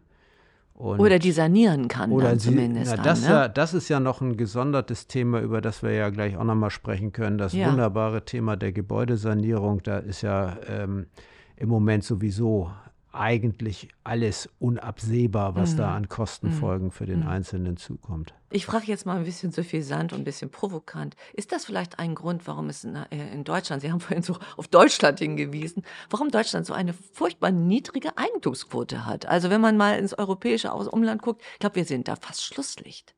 Und 0.75 0.99
oder 0.99 1.19
die 1.19 1.31
sanieren 1.31 1.87
kann, 1.87 2.11
oder 2.11 2.29
dann 2.29 2.39
sie, 2.39 2.49
zumindest. 2.49 2.97
Na, 2.97 3.01
das, 3.01 3.21
dann, 3.21 3.29
ne? 3.29 3.35
ja, 3.35 3.47
das 3.47 3.73
ist 3.73 3.87
ja 3.87 4.01
noch 4.01 4.19
ein 4.19 4.35
gesondertes 4.35 5.07
Thema, 5.07 5.39
über 5.39 5.61
das 5.61 5.83
wir 5.83 5.91
ja 5.91 6.09
gleich 6.09 6.35
auch 6.35 6.43
nochmal 6.43 6.69
sprechen 6.69 7.13
können. 7.13 7.37
Das 7.37 7.53
ja. 7.53 7.69
wunderbare 7.69 8.25
Thema 8.25 8.57
der 8.57 8.73
Gebäudesanierung. 8.73 9.83
Da 9.83 9.99
ist 9.99 10.21
ja 10.21 10.57
ähm, 10.67 11.07
im 11.55 11.69
Moment 11.69 12.03
sowieso 12.03 12.71
eigentlich 13.15 13.89
alles 14.03 14.49
unabsehbar, 14.59 15.55
was 15.55 15.73
mhm. 15.73 15.77
da 15.77 15.95
an 15.95 16.09
Kostenfolgen 16.09 16.87
mhm. 16.87 16.91
für 16.91 17.05
den 17.05 17.21
mhm. 17.21 17.27
Einzelnen 17.27 17.77
zukommt. 17.77 18.33
Ich 18.51 18.65
frage 18.65 18.85
jetzt 18.85 19.05
mal 19.05 19.17
ein 19.17 19.23
bisschen 19.25 19.51
zu 19.51 19.63
viel 19.63 19.81
Sand 19.81 20.13
und 20.13 20.19
ein 20.19 20.23
bisschen 20.23 20.51
provokant. 20.51 21.15
Ist 21.33 21.51
das 21.51 21.65
vielleicht 21.65 21.99
ein 21.99 22.15
Grund, 22.15 22.47
warum 22.47 22.69
es 22.69 22.83
in, 22.83 22.95
äh, 22.95 23.33
in 23.33 23.43
Deutschland, 23.43 23.81
Sie 23.81 23.91
haben 23.91 23.99
vorhin 24.01 24.23
so 24.23 24.37
auf 24.57 24.67
Deutschland 24.67 25.19
hingewiesen, 25.19 25.83
warum 26.09 26.29
Deutschland 26.29 26.65
so 26.65 26.73
eine 26.73 26.93
furchtbar 26.93 27.51
niedrige 27.51 28.17
Eigentumsquote 28.17 29.05
hat? 29.05 29.25
Also 29.25 29.49
wenn 29.49 29.61
man 29.61 29.77
mal 29.77 29.97
ins 29.97 30.13
europäische 30.13 30.71
Umland 30.71 31.21
guckt, 31.21 31.41
ich 31.53 31.59
glaube, 31.59 31.77
wir 31.77 31.85
sind 31.85 32.07
da 32.07 32.15
fast 32.15 32.43
Schlusslicht 32.43 33.14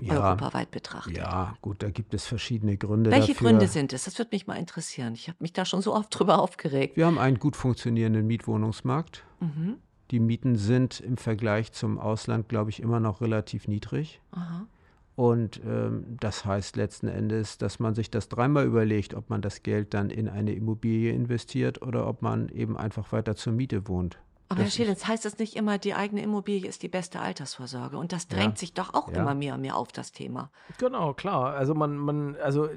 ja, 0.00 0.14
europaweit 0.14 0.70
betrachtet. 0.70 1.16
Ja, 1.16 1.56
gut, 1.60 1.82
da 1.82 1.90
gibt 1.90 2.14
es 2.14 2.24
verschiedene 2.24 2.76
Gründe. 2.76 3.10
Welche 3.10 3.32
dafür. 3.32 3.50
Gründe 3.50 3.68
sind 3.68 3.92
es? 3.92 4.04
Das 4.04 4.18
würde 4.18 4.30
mich 4.32 4.46
mal 4.46 4.56
interessieren. 4.56 5.14
Ich 5.14 5.28
habe 5.28 5.38
mich 5.40 5.52
da 5.52 5.64
schon 5.64 5.82
so 5.82 5.94
oft 5.94 6.16
drüber 6.16 6.40
aufgeregt. 6.40 6.96
Wir 6.96 7.06
haben 7.06 7.18
einen 7.18 7.38
gut 7.38 7.56
funktionierenden 7.56 8.26
Mietwohnungsmarkt. 8.26 9.24
Mhm. 9.40 9.76
Die 10.10 10.20
Mieten 10.20 10.56
sind 10.56 11.00
im 11.00 11.16
Vergleich 11.16 11.72
zum 11.72 11.98
Ausland, 11.98 12.48
glaube 12.48 12.70
ich, 12.70 12.82
immer 12.82 13.00
noch 13.00 13.20
relativ 13.20 13.68
niedrig. 13.68 14.20
Aha. 14.32 14.66
Und 15.14 15.60
ähm, 15.66 16.16
das 16.20 16.44
heißt 16.44 16.76
letzten 16.76 17.08
Endes, 17.08 17.58
dass 17.58 17.78
man 17.78 17.94
sich 17.94 18.10
das 18.10 18.28
dreimal 18.28 18.66
überlegt, 18.66 19.14
ob 19.14 19.28
man 19.30 19.42
das 19.42 19.62
Geld 19.62 19.94
dann 19.94 20.10
in 20.10 20.28
eine 20.28 20.52
Immobilie 20.54 21.12
investiert 21.12 21.82
oder 21.82 22.06
ob 22.06 22.22
man 22.22 22.48
eben 22.48 22.76
einfach 22.76 23.12
weiter 23.12 23.36
zur 23.36 23.52
Miete 23.52 23.88
wohnt. 23.88 24.18
Aber 24.52 24.62
Herr 24.62 24.70
Schilens, 24.70 25.06
heißt 25.06 25.24
das 25.24 25.38
nicht 25.38 25.56
immer, 25.56 25.78
die 25.78 25.94
eigene 25.94 26.22
Immobilie 26.22 26.68
ist 26.68 26.82
die 26.82 26.88
beste 26.88 27.20
Altersvorsorge? 27.20 27.96
Und 27.96 28.12
das 28.12 28.28
drängt 28.28 28.54
ja. 28.54 28.56
sich 28.56 28.74
doch 28.74 28.94
auch 28.94 29.10
ja. 29.10 29.20
immer 29.20 29.34
mehr 29.34 29.54
und 29.54 29.62
mehr 29.62 29.76
auf 29.76 29.92
das 29.92 30.12
Thema. 30.12 30.50
Genau, 30.78 31.14
klar. 31.14 31.54
Also 31.54 31.74
man, 31.74 31.96
man, 31.96 32.36
also 32.36 32.68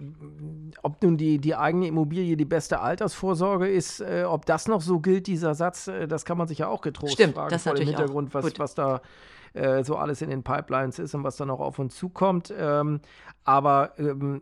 ob 0.82 1.02
nun 1.04 1.18
die, 1.18 1.40
die 1.40 1.56
eigene 1.56 1.88
Immobilie 1.88 2.38
die 2.38 2.46
beste 2.46 2.80
Altersvorsorge 2.80 3.68
ist, 3.68 4.00
äh, 4.02 4.24
ob 4.28 4.46
das 4.46 4.68
noch 4.68 4.82
so 4.82 5.00
gilt, 5.00 5.28
dieser 5.28 5.56
Satz, 5.56 5.88
äh, 5.88 6.08
das 6.08 6.26
kann 6.26 6.38
man 6.38 6.48
sich 6.48 6.60
ja 6.60 6.68
auch 6.68 6.82
getrost 6.82 7.14
Stimmt, 7.14 7.36
fragen 7.36 7.50
das 7.50 7.64
vor 7.64 7.74
dem 7.74 7.88
Hintergrund, 7.88 8.34
was, 8.34 8.58
was 8.58 8.76
da 8.76 9.02
äh, 9.54 9.84
so 9.84 9.96
alles 9.96 10.22
in 10.22 10.30
den 10.30 10.44
Pipelines 10.44 11.00
ist 11.00 11.14
und 11.16 11.24
was 11.24 11.38
da 11.38 11.46
noch 11.46 11.60
auf 11.60 11.80
uns 11.80 11.96
zukommt. 11.96 12.54
Ähm, 12.58 13.02
aber 13.44 13.98
ähm, 13.98 14.42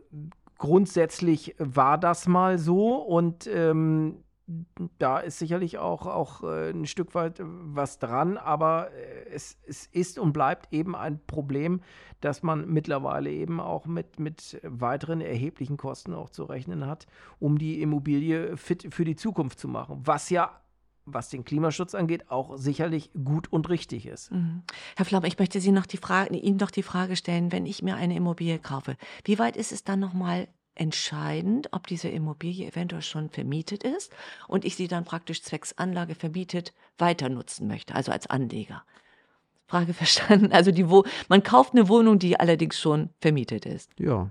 grundsätzlich 0.58 1.54
war 1.58 1.98
das 1.98 2.26
mal 2.26 2.58
so 2.58 2.96
und 2.96 3.46
ähm, 3.46 4.23
da 4.98 5.18
ist 5.20 5.38
sicherlich 5.38 5.78
auch, 5.78 6.06
auch 6.06 6.42
äh, 6.42 6.70
ein 6.70 6.86
Stück 6.86 7.14
weit 7.14 7.40
äh, 7.40 7.44
was 7.46 7.98
dran, 7.98 8.36
aber 8.36 8.90
äh, 8.92 9.30
es, 9.30 9.56
es 9.66 9.86
ist 9.86 10.18
und 10.18 10.32
bleibt 10.32 10.72
eben 10.72 10.94
ein 10.94 11.20
Problem, 11.26 11.80
dass 12.20 12.42
man 12.42 12.68
mittlerweile 12.68 13.30
eben 13.30 13.60
auch 13.60 13.86
mit, 13.86 14.18
mit 14.18 14.60
weiteren 14.62 15.20
erheblichen 15.20 15.76
Kosten 15.76 16.12
auch 16.14 16.30
zu 16.30 16.44
rechnen 16.44 16.86
hat, 16.86 17.06
um 17.38 17.58
die 17.58 17.80
Immobilie 17.80 18.56
fit 18.56 18.88
für 18.90 19.04
die 19.04 19.16
Zukunft 19.16 19.58
zu 19.58 19.68
machen. 19.68 20.00
Was 20.04 20.30
ja 20.30 20.60
was 21.06 21.28
den 21.28 21.44
Klimaschutz 21.44 21.94
angeht, 21.94 22.30
auch 22.30 22.56
sicherlich 22.56 23.10
gut 23.12 23.52
und 23.52 23.68
richtig 23.68 24.06
ist. 24.06 24.32
Mhm. 24.32 24.62
Herr 24.96 25.04
Flamm, 25.04 25.24
ich 25.24 25.38
möchte 25.38 25.60
Sie 25.60 25.70
noch 25.70 25.84
die 25.84 25.98
Frage, 25.98 26.34
Ihnen 26.34 26.56
noch 26.56 26.70
die 26.70 26.82
Frage 26.82 27.16
stellen, 27.16 27.52
wenn 27.52 27.66
ich 27.66 27.82
mir 27.82 27.96
eine 27.96 28.16
Immobilie 28.16 28.58
kaufe, 28.58 28.96
wie 29.24 29.38
weit 29.38 29.58
ist 29.58 29.70
es 29.70 29.84
dann 29.84 30.00
nochmal 30.00 30.48
entscheidend, 30.74 31.68
ob 31.72 31.86
diese 31.86 32.08
Immobilie 32.08 32.66
eventuell 32.66 33.02
schon 33.02 33.30
vermietet 33.30 33.84
ist 33.84 34.12
und 34.48 34.64
ich 34.64 34.76
sie 34.76 34.88
dann 34.88 35.04
praktisch 35.04 35.42
zwecks 35.42 35.72
Anlage 35.78 36.14
vermietet 36.14 36.74
weiter 36.98 37.28
nutzen 37.28 37.66
möchte, 37.66 37.94
also 37.94 38.12
als 38.12 38.26
Anleger. 38.26 38.84
Frage 39.66 39.94
verstanden. 39.94 40.52
Also 40.52 40.70
die 40.70 40.90
Wo 40.90 41.04
man 41.28 41.42
kauft 41.42 41.72
eine 41.72 41.88
Wohnung, 41.88 42.18
die 42.18 42.38
allerdings 42.38 42.78
schon 42.78 43.10
vermietet 43.20 43.66
ist. 43.66 43.90
Ja, 43.98 44.30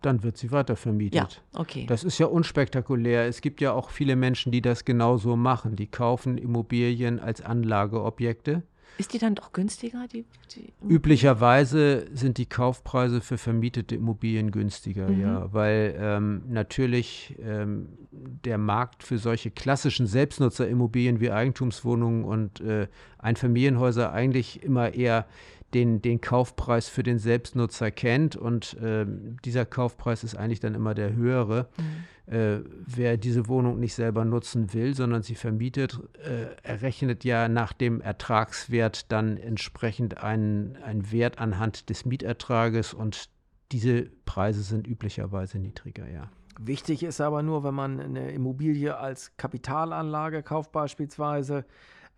dann 0.00 0.22
wird 0.22 0.36
sie 0.36 0.50
weiter 0.50 0.76
vermietet. 0.76 1.14
Ja, 1.14 1.60
okay. 1.60 1.86
Das 1.86 2.02
ist 2.04 2.18
ja 2.18 2.26
unspektakulär. 2.26 3.26
Es 3.26 3.40
gibt 3.40 3.60
ja 3.60 3.72
auch 3.72 3.90
viele 3.90 4.16
Menschen, 4.16 4.50
die 4.50 4.60
das 4.60 4.84
genauso 4.84 5.36
machen. 5.36 5.76
Die 5.76 5.86
kaufen 5.86 6.38
Immobilien 6.38 7.20
als 7.20 7.40
Anlageobjekte 7.40 8.62
ist 8.98 9.14
die 9.14 9.18
dann 9.18 9.34
doch 9.34 9.52
günstiger? 9.52 10.06
Die, 10.12 10.24
die 10.54 10.72
Üblicherweise 10.86 12.06
sind 12.12 12.38
die 12.38 12.46
Kaufpreise 12.46 13.20
für 13.20 13.38
vermietete 13.38 13.94
Immobilien 13.94 14.50
günstiger, 14.50 15.08
mhm. 15.08 15.20
ja, 15.20 15.52
weil 15.52 15.94
ähm, 15.98 16.42
natürlich 16.48 17.36
ähm, 17.42 17.88
der 18.10 18.58
Markt 18.58 19.02
für 19.02 19.18
solche 19.18 19.50
klassischen 19.50 20.06
Selbstnutzerimmobilien 20.06 21.20
wie 21.20 21.30
Eigentumswohnungen 21.30 22.24
und 22.24 22.60
äh, 22.60 22.88
Einfamilienhäuser 23.18 24.12
eigentlich 24.12 24.62
immer 24.62 24.94
eher 24.94 25.26
den, 25.74 26.02
den 26.02 26.20
Kaufpreis 26.20 26.88
für 26.88 27.02
den 27.02 27.18
Selbstnutzer 27.18 27.90
kennt 27.90 28.36
und 28.36 28.74
äh, 28.74 29.06
dieser 29.44 29.64
Kaufpreis 29.64 30.24
ist 30.24 30.36
eigentlich 30.36 30.60
dann 30.60 30.74
immer 30.74 30.94
der 30.94 31.14
höhere. 31.14 31.68
Mhm. 31.76 32.32
Äh, 32.34 32.60
wer 32.86 33.16
diese 33.16 33.48
Wohnung 33.48 33.80
nicht 33.80 33.94
selber 33.94 34.24
nutzen 34.24 34.72
will, 34.72 34.94
sondern 34.94 35.22
sie 35.22 35.34
vermietet, 35.34 35.98
äh, 36.24 36.54
errechnet 36.62 37.24
ja 37.24 37.48
nach 37.48 37.72
dem 37.72 38.00
Ertragswert 38.00 39.10
dann 39.10 39.36
entsprechend 39.36 40.22
einen, 40.22 40.76
einen 40.76 41.10
Wert 41.10 41.38
anhand 41.38 41.90
des 41.90 42.04
Mietertrages 42.04 42.94
und 42.94 43.28
diese 43.72 44.02
Preise 44.24 44.62
sind 44.62 44.86
üblicherweise 44.86 45.58
niedriger, 45.58 46.08
ja. 46.08 46.30
Wichtig 46.60 47.02
ist 47.02 47.20
aber 47.20 47.42
nur, 47.42 47.64
wenn 47.64 47.74
man 47.74 47.98
eine 47.98 48.30
Immobilie 48.30 48.96
als 48.96 49.36
Kapitalanlage 49.38 50.42
kauft 50.42 50.70
beispielsweise, 50.70 51.64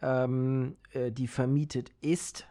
ähm, 0.03 0.77
äh, 0.93 1.13
die 1.13 1.29
vermietet 1.29 1.93
ist, 2.01 2.47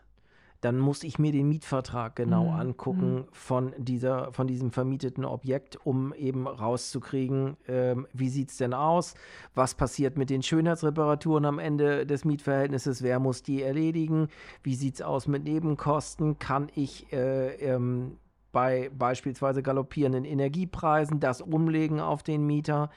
dann 0.64 0.80
muss 0.80 1.04
ich 1.04 1.20
mir 1.20 1.34
den 1.34 1.50
Mietvertrag 1.50 2.16
genau 2.16 2.46
mhm. 2.46 2.60
angucken 2.60 3.14
mhm. 3.14 3.26
von, 3.32 3.74
dieser, 3.78 4.32
von 4.32 4.48
diesem 4.48 4.72
vermieteten 4.72 5.26
Objekt, 5.26 5.78
um 5.86 6.14
eben 6.14 6.48
rauszukriegen, 6.48 7.58
ähm, 7.68 8.08
wie 8.14 8.30
sieht 8.30 8.50
es 8.50 8.58
denn 8.58 8.74
aus, 8.74 9.16
was 9.56 9.76
passiert 9.76 10.18
mit 10.18 10.30
den 10.30 10.42
Schönheitsreparaturen 10.42 11.46
am 11.46 11.60
Ende 11.60 12.06
des 12.06 12.24
Mietverhältnisses, 12.24 13.04
wer 13.04 13.20
muss 13.20 13.44
die 13.44 13.62
erledigen, 13.62 14.30
wie 14.64 14.76
sieht 14.76 14.96
es 14.96 15.02
aus 15.02 15.28
mit 15.28 15.44
Nebenkosten, 15.44 16.40
kann 16.40 16.70
ich 16.76 17.12
äh, 17.12 17.56
ähm, 17.56 18.18
bei 18.54 18.90
beispielsweise 18.98 19.64
galoppierenden 19.64 20.24
Energiepreisen 20.24 21.20
das 21.20 21.42
umlegen 21.42 22.00
auf 22.00 22.24
den 22.24 22.46
Mieter. 22.46 22.90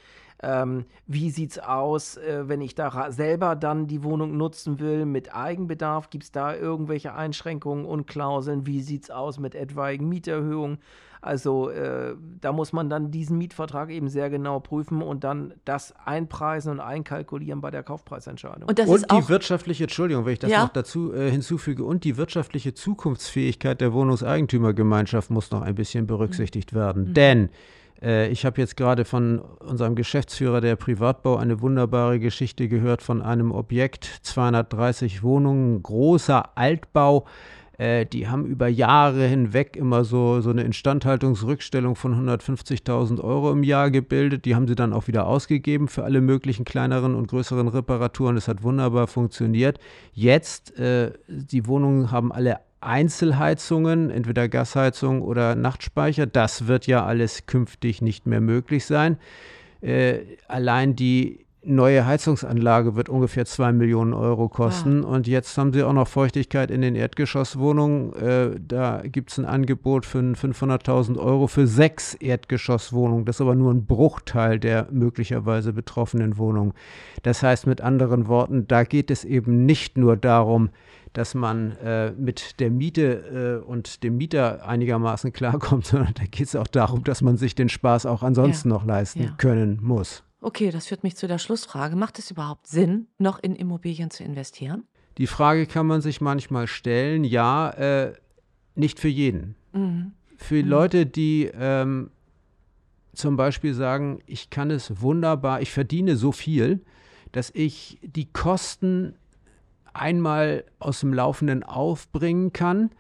Ähm, 0.43 0.85
wie 1.07 1.31
sieht 1.31 1.53
es 1.53 1.59
aus, 1.59 2.17
äh, 2.19 2.45
wenn 2.47 2.61
ich 2.61 2.75
da 2.75 3.11
selber 3.11 3.57
dann 3.57 3.87
die 3.87 4.03
Wohnung 4.03 4.37
nutzen 4.37 4.81
will 4.81 5.07
mit 5.07 5.35
Eigenbedarf? 5.35 6.11
Gibt 6.11 6.25
es 6.25 6.33
da 6.33 6.55
irgendwelche 6.55 7.15
Einschränkungen 7.15 7.87
und 7.87 8.07
Klauseln? 8.07 8.67
Wie 8.67 8.83
sieht 8.83 9.05
es 9.05 9.11
aus 9.11 9.39
mit 9.39 9.55
etwaigen 9.55 10.09
Mieterhöhungen? 10.09 10.79
Also 11.27 11.71
äh, 11.71 12.15
da 12.41 12.53
muss 12.53 12.73
man 12.73 12.89
dann 12.89 13.11
diesen 13.11 13.37
Mietvertrag 13.39 13.91
eben 13.91 14.09
sehr 14.09 14.31
genau 14.31 14.61
prüfen 14.61 15.03
und 15.03 15.25
dann 15.25 15.55
das 15.65 15.93
einpreisen 16.05 16.71
und 16.71 16.81
einkalkulieren 16.81 17.61
bei 17.61 17.73
der 17.73 17.83
Kaufpreisentscheidung. 17.83 18.69
Und, 18.69 18.79
und 18.79 19.11
die 19.11 19.29
wirtschaftliche, 19.29 19.85
Entschuldigung, 19.85 20.25
wenn 20.25 20.35
ich 20.35 20.39
das 20.39 20.51
ja? 20.51 20.63
noch 20.63 20.69
dazu 20.69 21.13
äh, 21.13 21.31
hinzufüge, 21.31 21.83
und 21.83 22.05
die 22.05 22.17
wirtschaftliche 22.17 22.75
Zukunftsfähigkeit 22.75 23.81
der 23.81 23.93
Wohnungseigentümergemeinschaft 23.93 25.31
muss 25.31 25.51
noch 25.51 25.63
ein 25.63 25.75
bisschen 25.75 26.07
berücksichtigt 26.07 26.73
mhm. 26.73 26.77
werden. 26.77 27.09
Mhm. 27.09 27.15
Denn 27.15 27.49
ich 28.01 28.45
habe 28.45 28.61
jetzt 28.61 28.77
gerade 28.77 29.05
von 29.05 29.39
unserem 29.39 29.95
Geschäftsführer 29.95 30.61
der 30.61 30.77
Privatbau 30.77 31.37
eine 31.37 31.61
wunderbare 31.61 32.21
Geschichte 32.21 32.69
gehört 32.69 33.03
von 33.03 33.23
einem 33.23 33.53
Objekt, 33.53 34.21
230 34.23 35.23
Wohnungen, 35.23 35.83
großer 35.83 36.57
Altbau 36.57 37.27
äh, 37.79 38.07
die 38.07 38.29
haben 38.29 38.47
über 38.47 38.69
Jahre 38.69 39.27
hinweg 39.27 39.77
immer 39.77 40.05
so, 40.05 40.41
so 40.41 40.51
eine 40.51 40.63
Instandhaltungsrückstellung 40.63 41.95
von 41.95 42.15
150.000 42.15 43.21
Euro 43.23 43.53
im 43.53 43.63
Jahr 43.63 43.91
gebildet. 43.91 44.45
Die 44.45 44.55
haben 44.55 44.67
sie 44.67 44.75
dann 44.75 44.93
auch 44.93 45.09
wieder 45.09 45.27
ausgegeben 45.27 45.89
für 45.89 46.05
alle 46.05 46.21
möglichen 46.21 46.65
kleineren 46.65 47.15
und 47.15 47.29
größeren 47.29 47.69
Reparaturen. 47.69 48.37
Das 48.37 48.49
hat 48.49 48.63
wunderbar 48.63 49.07
funktioniert. 49.07 49.79
Jetzt, 50.13 50.79
äh, 50.79 51.13
die 51.29 51.67
Wohnungen 51.67 52.11
haben 52.11 52.33
alle 52.33 52.61
Einzelheizungen, 52.81 54.11
entweder 54.11 54.49
Gasheizung 54.49 55.23
oder 55.23 55.55
Nachtspeicher. 55.55 56.27
Das 56.27 56.67
wird 56.67 56.87
ja 56.87 57.05
alles 57.05 57.47
künftig 57.47 58.03
nicht 58.03 58.27
mehr 58.27 58.41
möglich 58.41 58.87
sein. 58.87 59.19
Äh, 59.81 60.21
allein 60.49 60.97
die 60.97 61.47
neue 61.67 62.07
Heizungsanlage 62.07 62.95
wird 62.95 63.09
ungefähr 63.09 63.45
2 63.45 63.73
Millionen 63.73 64.15
Euro 64.15 64.49
kosten. 64.49 65.03
Ja. 65.03 65.09
Und 65.09 65.27
jetzt 65.27 65.59
haben 65.59 65.73
sie 65.73 65.83
auch 65.83 65.93
noch 65.93 66.07
Feuchtigkeit 66.07 66.71
in 66.71 66.81
den 66.81 66.95
Erdgeschosswohnungen. 66.95 68.13
Äh, 68.15 68.51
da 68.61 69.03
gibt 69.05 69.33
es 69.33 69.39
ein 69.39 69.45
Angebot 69.45 70.07
für 70.07 70.19
500.000 70.19 71.19
Euro 71.19 71.49
für 71.49 71.67
sechs 71.67 72.15
Erdgeschosswohnungen. 72.15 73.25
Das 73.25 73.37
ist 73.37 73.41
aber 73.41 73.55
nur 73.55 73.73
ein 73.73 73.85
Bruchteil 73.85 74.59
der 74.61 74.87
möglicherweise 74.91 75.73
betroffenen 75.73 76.39
Wohnungen. 76.39 76.73
Das 77.23 77.43
heißt 77.43 77.67
mit 77.67 77.81
anderen 77.81 78.29
Worten, 78.29 78.69
da 78.69 78.85
geht 78.85 79.11
es 79.11 79.25
eben 79.25 79.67
nicht 79.67 79.99
nur 79.99 80.17
darum, 80.17 80.71
dass 81.17 81.35
man 81.35 81.73
äh, 81.79 82.13
mit 82.13 82.61
der 82.61 82.71
Miete 82.71 83.63
äh, 83.65 83.67
und 83.67 84.03
dem 84.03 84.19
Mieter 84.19 84.69
einigermaßen 84.69 85.33
klarkommt, 85.33 85.87
sondern 85.87 86.13
da 86.13 86.25
geht 86.25 86.47
es 86.47 86.55
auch 86.55 86.67
darum, 86.67 87.05
dass 87.05 87.23
man 87.23 87.39
sich 87.39 87.55
den 87.55 87.71
Spaß 87.71 88.05
auch 88.05 88.23
ansonsten 88.23 88.69
ja. 88.69 88.75
noch 88.75 88.85
leisten 88.85 89.23
ja. 89.23 89.31
können 89.39 89.79
muss. 89.83 90.25
Okay, 90.43 90.71
das 90.71 90.87
führt 90.87 91.05
mich 91.05 91.17
zu 91.17 91.27
der 91.27 91.39
Schlussfrage. 91.39 91.97
Macht 91.97 92.19
es 92.19 92.31
überhaupt 92.31 92.67
Sinn, 92.67 93.07
noch 93.17 93.39
in 93.39 93.57
Immobilien 93.57 94.11
zu 94.11 94.25
investieren? 94.25 94.85
Die 95.17 95.27
Frage 95.27 95.67
kann 95.67 95.87
man 95.87 96.03
sich 96.03 96.21
manchmal 96.21 96.67
stellen. 96.67 97.25
Ja, 97.25 97.71
äh, 97.71 98.13
nicht 98.75 99.01
für 99.01 99.09
jeden. 99.09 99.57
Mhm. 99.73 100.13
Für 100.37 100.63
mhm. 100.63 100.69
Leute, 100.69 101.07
die 101.07 101.51
ähm, 101.55 102.11
zum 103.15 103.39
Beispiel 103.39 103.73
sagen, 103.73 104.19
ich 104.27 104.51
kann 104.51 104.71
es 104.71 105.01
wunderbar, 105.01 105.63
ich 105.63 105.73
verdiene 105.73 106.17
so 106.17 106.31
viel, 106.31 106.85
dass 107.33 107.51
ich 107.55 107.99
die 108.03 108.31
Kosten 108.31 109.15
einmal 110.01 110.65
aus 110.79 111.01
dem 111.01 111.13
Laufenden 111.13 111.63
aufbringen 111.63 112.53
kann 112.53 112.91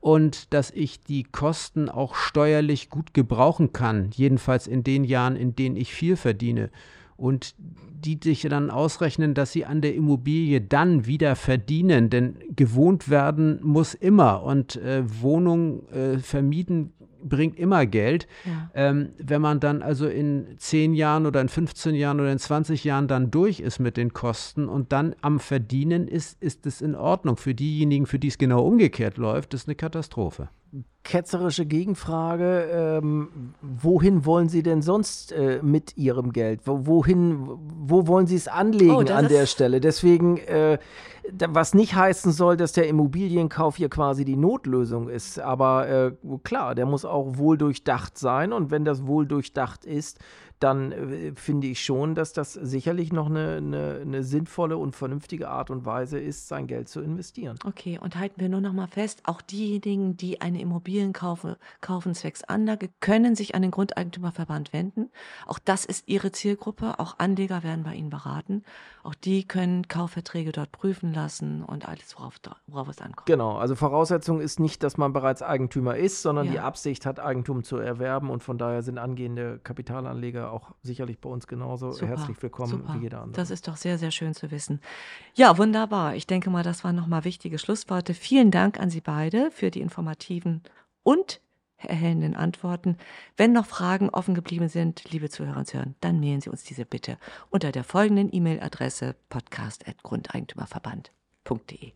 und 0.00 0.52
dass 0.54 0.70
ich 0.70 1.02
die 1.02 1.24
Kosten 1.24 1.88
auch 1.88 2.14
steuerlich 2.14 2.88
gut 2.88 3.14
gebrauchen 3.14 3.72
kann, 3.72 4.10
jedenfalls 4.14 4.66
in 4.66 4.82
den 4.82 5.04
Jahren, 5.04 5.36
in 5.36 5.54
denen 5.54 5.76
ich 5.76 5.92
viel 5.92 6.16
verdiene. 6.16 6.70
Und 7.16 7.54
die 7.58 8.18
sich 8.22 8.40
dann 8.42 8.70
ausrechnen, 8.70 9.34
dass 9.34 9.52
sie 9.52 9.66
an 9.66 9.82
der 9.82 9.94
Immobilie 9.94 10.62
dann 10.62 11.04
wieder 11.04 11.36
verdienen, 11.36 12.08
denn 12.08 12.38
gewohnt 12.56 13.10
werden 13.10 13.60
muss 13.62 13.92
immer 13.92 14.42
und 14.42 14.76
äh, 14.76 15.02
Wohnung 15.20 15.86
äh, 15.90 16.18
vermieden 16.18 16.94
bringt 17.22 17.58
immer 17.58 17.86
Geld. 17.86 18.26
Ja. 18.44 18.70
Ähm, 18.74 19.10
wenn 19.18 19.40
man 19.40 19.60
dann 19.60 19.82
also 19.82 20.06
in 20.06 20.56
10 20.56 20.94
Jahren 20.94 21.26
oder 21.26 21.40
in 21.40 21.48
15 21.48 21.94
Jahren 21.94 22.20
oder 22.20 22.32
in 22.32 22.38
20 22.38 22.84
Jahren 22.84 23.08
dann 23.08 23.30
durch 23.30 23.60
ist 23.60 23.78
mit 23.78 23.96
den 23.96 24.12
Kosten 24.12 24.68
und 24.68 24.92
dann 24.92 25.14
am 25.20 25.40
Verdienen 25.40 26.08
ist, 26.08 26.42
ist 26.42 26.66
es 26.66 26.80
in 26.80 26.94
Ordnung. 26.94 27.36
Für 27.36 27.54
diejenigen, 27.54 28.06
für 28.06 28.18
die 28.18 28.28
es 28.28 28.38
genau 28.38 28.64
umgekehrt 28.64 29.16
läuft, 29.16 29.54
ist 29.54 29.68
eine 29.68 29.74
Katastrophe 29.74 30.48
ketzerische 31.02 31.66
Gegenfrage. 31.66 33.00
Ähm, 33.02 33.54
wohin 33.60 34.24
wollen 34.24 34.48
Sie 34.48 34.62
denn 34.62 34.82
sonst 34.82 35.32
äh, 35.32 35.60
mit 35.62 35.96
Ihrem 35.96 36.32
Geld? 36.32 36.60
Wo, 36.64 36.86
wohin, 36.86 37.48
wo 37.58 38.06
wollen 38.06 38.26
Sie 38.26 38.36
es 38.36 38.48
anlegen 38.48 38.92
oh, 38.92 39.12
an 39.12 39.28
der 39.28 39.46
Stelle? 39.46 39.80
Deswegen, 39.80 40.36
äh, 40.38 40.78
was 41.48 41.74
nicht 41.74 41.94
heißen 41.94 42.32
soll, 42.32 42.56
dass 42.56 42.72
der 42.72 42.88
Immobilienkauf 42.88 43.76
hier 43.76 43.88
quasi 43.88 44.24
die 44.24 44.36
Notlösung 44.36 45.08
ist. 45.08 45.38
Aber 45.38 45.88
äh, 45.88 46.12
klar, 46.44 46.74
der 46.74 46.86
muss 46.86 47.04
auch 47.04 47.36
wohl 47.36 47.58
durchdacht 47.58 48.18
sein. 48.18 48.52
Und 48.52 48.70
wenn 48.70 48.84
das 48.84 49.06
wohl 49.06 49.26
durchdacht 49.26 49.84
ist, 49.84 50.18
dann 50.60 50.92
äh, 50.92 51.32
finde 51.34 51.66
ich 51.66 51.82
schon, 51.82 52.14
dass 52.14 52.32
das 52.32 52.52
sicherlich 52.52 53.12
noch 53.12 53.26
eine, 53.26 53.56
eine, 53.56 54.00
eine, 54.02 54.22
sinnvolle 54.22 54.76
und 54.76 54.94
vernünftige 54.94 55.48
Art 55.48 55.70
und 55.70 55.86
Weise 55.86 56.20
ist, 56.20 56.48
sein 56.48 56.66
Geld 56.66 56.88
zu 56.88 57.00
investieren. 57.00 57.58
Okay, 57.64 57.98
und 57.98 58.16
halten 58.16 58.40
wir 58.40 58.48
nur 58.48 58.60
noch 58.60 58.74
mal 58.74 58.86
fest, 58.86 59.22
auch 59.24 59.40
diejenigen, 59.40 60.16
die 60.16 60.40
eine 60.40 60.60
Immobilien 60.60 61.12
kaufen, 61.12 61.56
kaufen 61.80 62.14
zwecks 62.14 62.44
Anlage, 62.44 62.90
können 63.00 63.34
sich 63.34 63.54
an 63.54 63.62
den 63.62 63.70
Grundeigentümerverband 63.70 64.72
wenden. 64.72 65.10
Auch 65.46 65.58
das 65.58 65.86
ist 65.86 66.06
ihre 66.08 66.30
Zielgruppe. 66.30 66.98
Auch 66.98 67.18
Anleger 67.18 67.62
werden 67.62 67.82
bei 67.82 67.94
ihnen 67.94 68.10
beraten. 68.10 68.62
Auch 69.02 69.14
die 69.14 69.48
können 69.48 69.88
Kaufverträge 69.88 70.52
dort 70.52 70.72
prüfen 70.72 71.14
lassen 71.14 71.62
und 71.62 71.88
alles, 71.88 72.14
worauf, 72.18 72.34
worauf 72.66 72.88
es 72.88 73.00
ankommt. 73.00 73.26
Genau, 73.26 73.56
also 73.56 73.74
Voraussetzung 73.74 74.40
ist 74.40 74.60
nicht, 74.60 74.82
dass 74.82 74.98
man 74.98 75.14
bereits 75.14 75.42
Eigentümer 75.42 75.96
ist, 75.96 76.20
sondern 76.20 76.46
ja. 76.46 76.52
die 76.52 76.60
Absicht 76.60 77.06
hat, 77.06 77.18
Eigentum 77.18 77.64
zu 77.64 77.78
erwerben 77.78 78.28
und 78.28 78.42
von 78.42 78.58
daher 78.58 78.82
sind 78.82 78.98
angehende 78.98 79.58
Kapitalanleger 79.62 80.49
auch 80.50 80.72
sicherlich 80.82 81.20
bei 81.20 81.28
uns 81.28 81.46
genauso 81.46 81.92
super, 81.92 82.08
herzlich 82.08 82.42
willkommen 82.42 82.70
super. 82.70 82.94
wie 82.94 83.02
jeder 83.02 83.22
andere. 83.22 83.36
Das 83.36 83.50
ist 83.50 83.68
doch 83.68 83.76
sehr, 83.76 83.98
sehr 83.98 84.10
schön 84.10 84.34
zu 84.34 84.50
wissen. 84.50 84.80
Ja, 85.34 85.58
wunderbar. 85.58 86.14
Ich 86.14 86.26
denke 86.26 86.50
mal, 86.50 86.62
das 86.62 86.84
waren 86.84 86.96
nochmal 86.96 87.24
wichtige 87.24 87.58
Schlussworte. 87.58 88.14
Vielen 88.14 88.50
Dank 88.50 88.80
an 88.80 88.90
Sie 88.90 89.00
beide 89.00 89.50
für 89.50 89.70
die 89.70 89.80
informativen 89.80 90.62
und 91.02 91.40
erhellenden 91.76 92.36
Antworten. 92.36 92.96
Wenn 93.36 93.52
noch 93.52 93.66
Fragen 93.66 94.10
offen 94.10 94.34
geblieben 94.34 94.68
sind, 94.68 95.04
liebe 95.10 95.30
Zuhörer 95.30 95.58
und 95.58 95.72
Hörer, 95.72 95.86
dann 96.00 96.20
mailen 96.20 96.40
Sie 96.40 96.50
uns 96.50 96.64
diese 96.64 96.84
bitte 96.84 97.16
unter 97.50 97.72
der 97.72 97.84
folgenden 97.84 98.28
E-Mail-Adresse 98.32 99.16
podcast.grundeigentümerverband.de. 99.28 101.92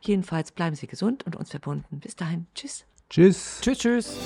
Jedenfalls 0.00 0.52
bleiben 0.52 0.74
Sie 0.74 0.88
gesund 0.88 1.24
und 1.24 1.36
uns 1.36 1.50
verbunden. 1.50 2.00
Bis 2.00 2.16
dahin. 2.16 2.46
Tschüss. 2.54 2.84
Tschüss. 3.08 3.60
Tschüss, 3.60 3.78
tschüss. 3.78 4.18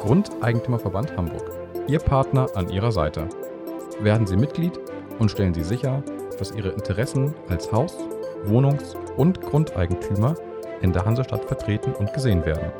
Grundeigentümerverband 0.00 1.16
Hamburg. 1.16 1.65
Ihr 1.88 2.00
Partner 2.00 2.48
an 2.54 2.68
Ihrer 2.68 2.90
Seite. 2.90 3.28
Werden 4.00 4.26
Sie 4.26 4.36
Mitglied 4.36 4.72
und 5.20 5.30
stellen 5.30 5.54
Sie 5.54 5.62
sicher, 5.62 6.02
dass 6.36 6.50
Ihre 6.50 6.70
Interessen 6.70 7.32
als 7.48 7.70
Haus-, 7.70 7.96
Wohnungs- 8.44 8.96
und 9.16 9.40
Grundeigentümer 9.40 10.34
in 10.82 10.92
der 10.92 11.04
Hansestadt 11.04 11.44
vertreten 11.44 11.92
und 11.92 12.12
gesehen 12.12 12.44
werden. 12.44 12.72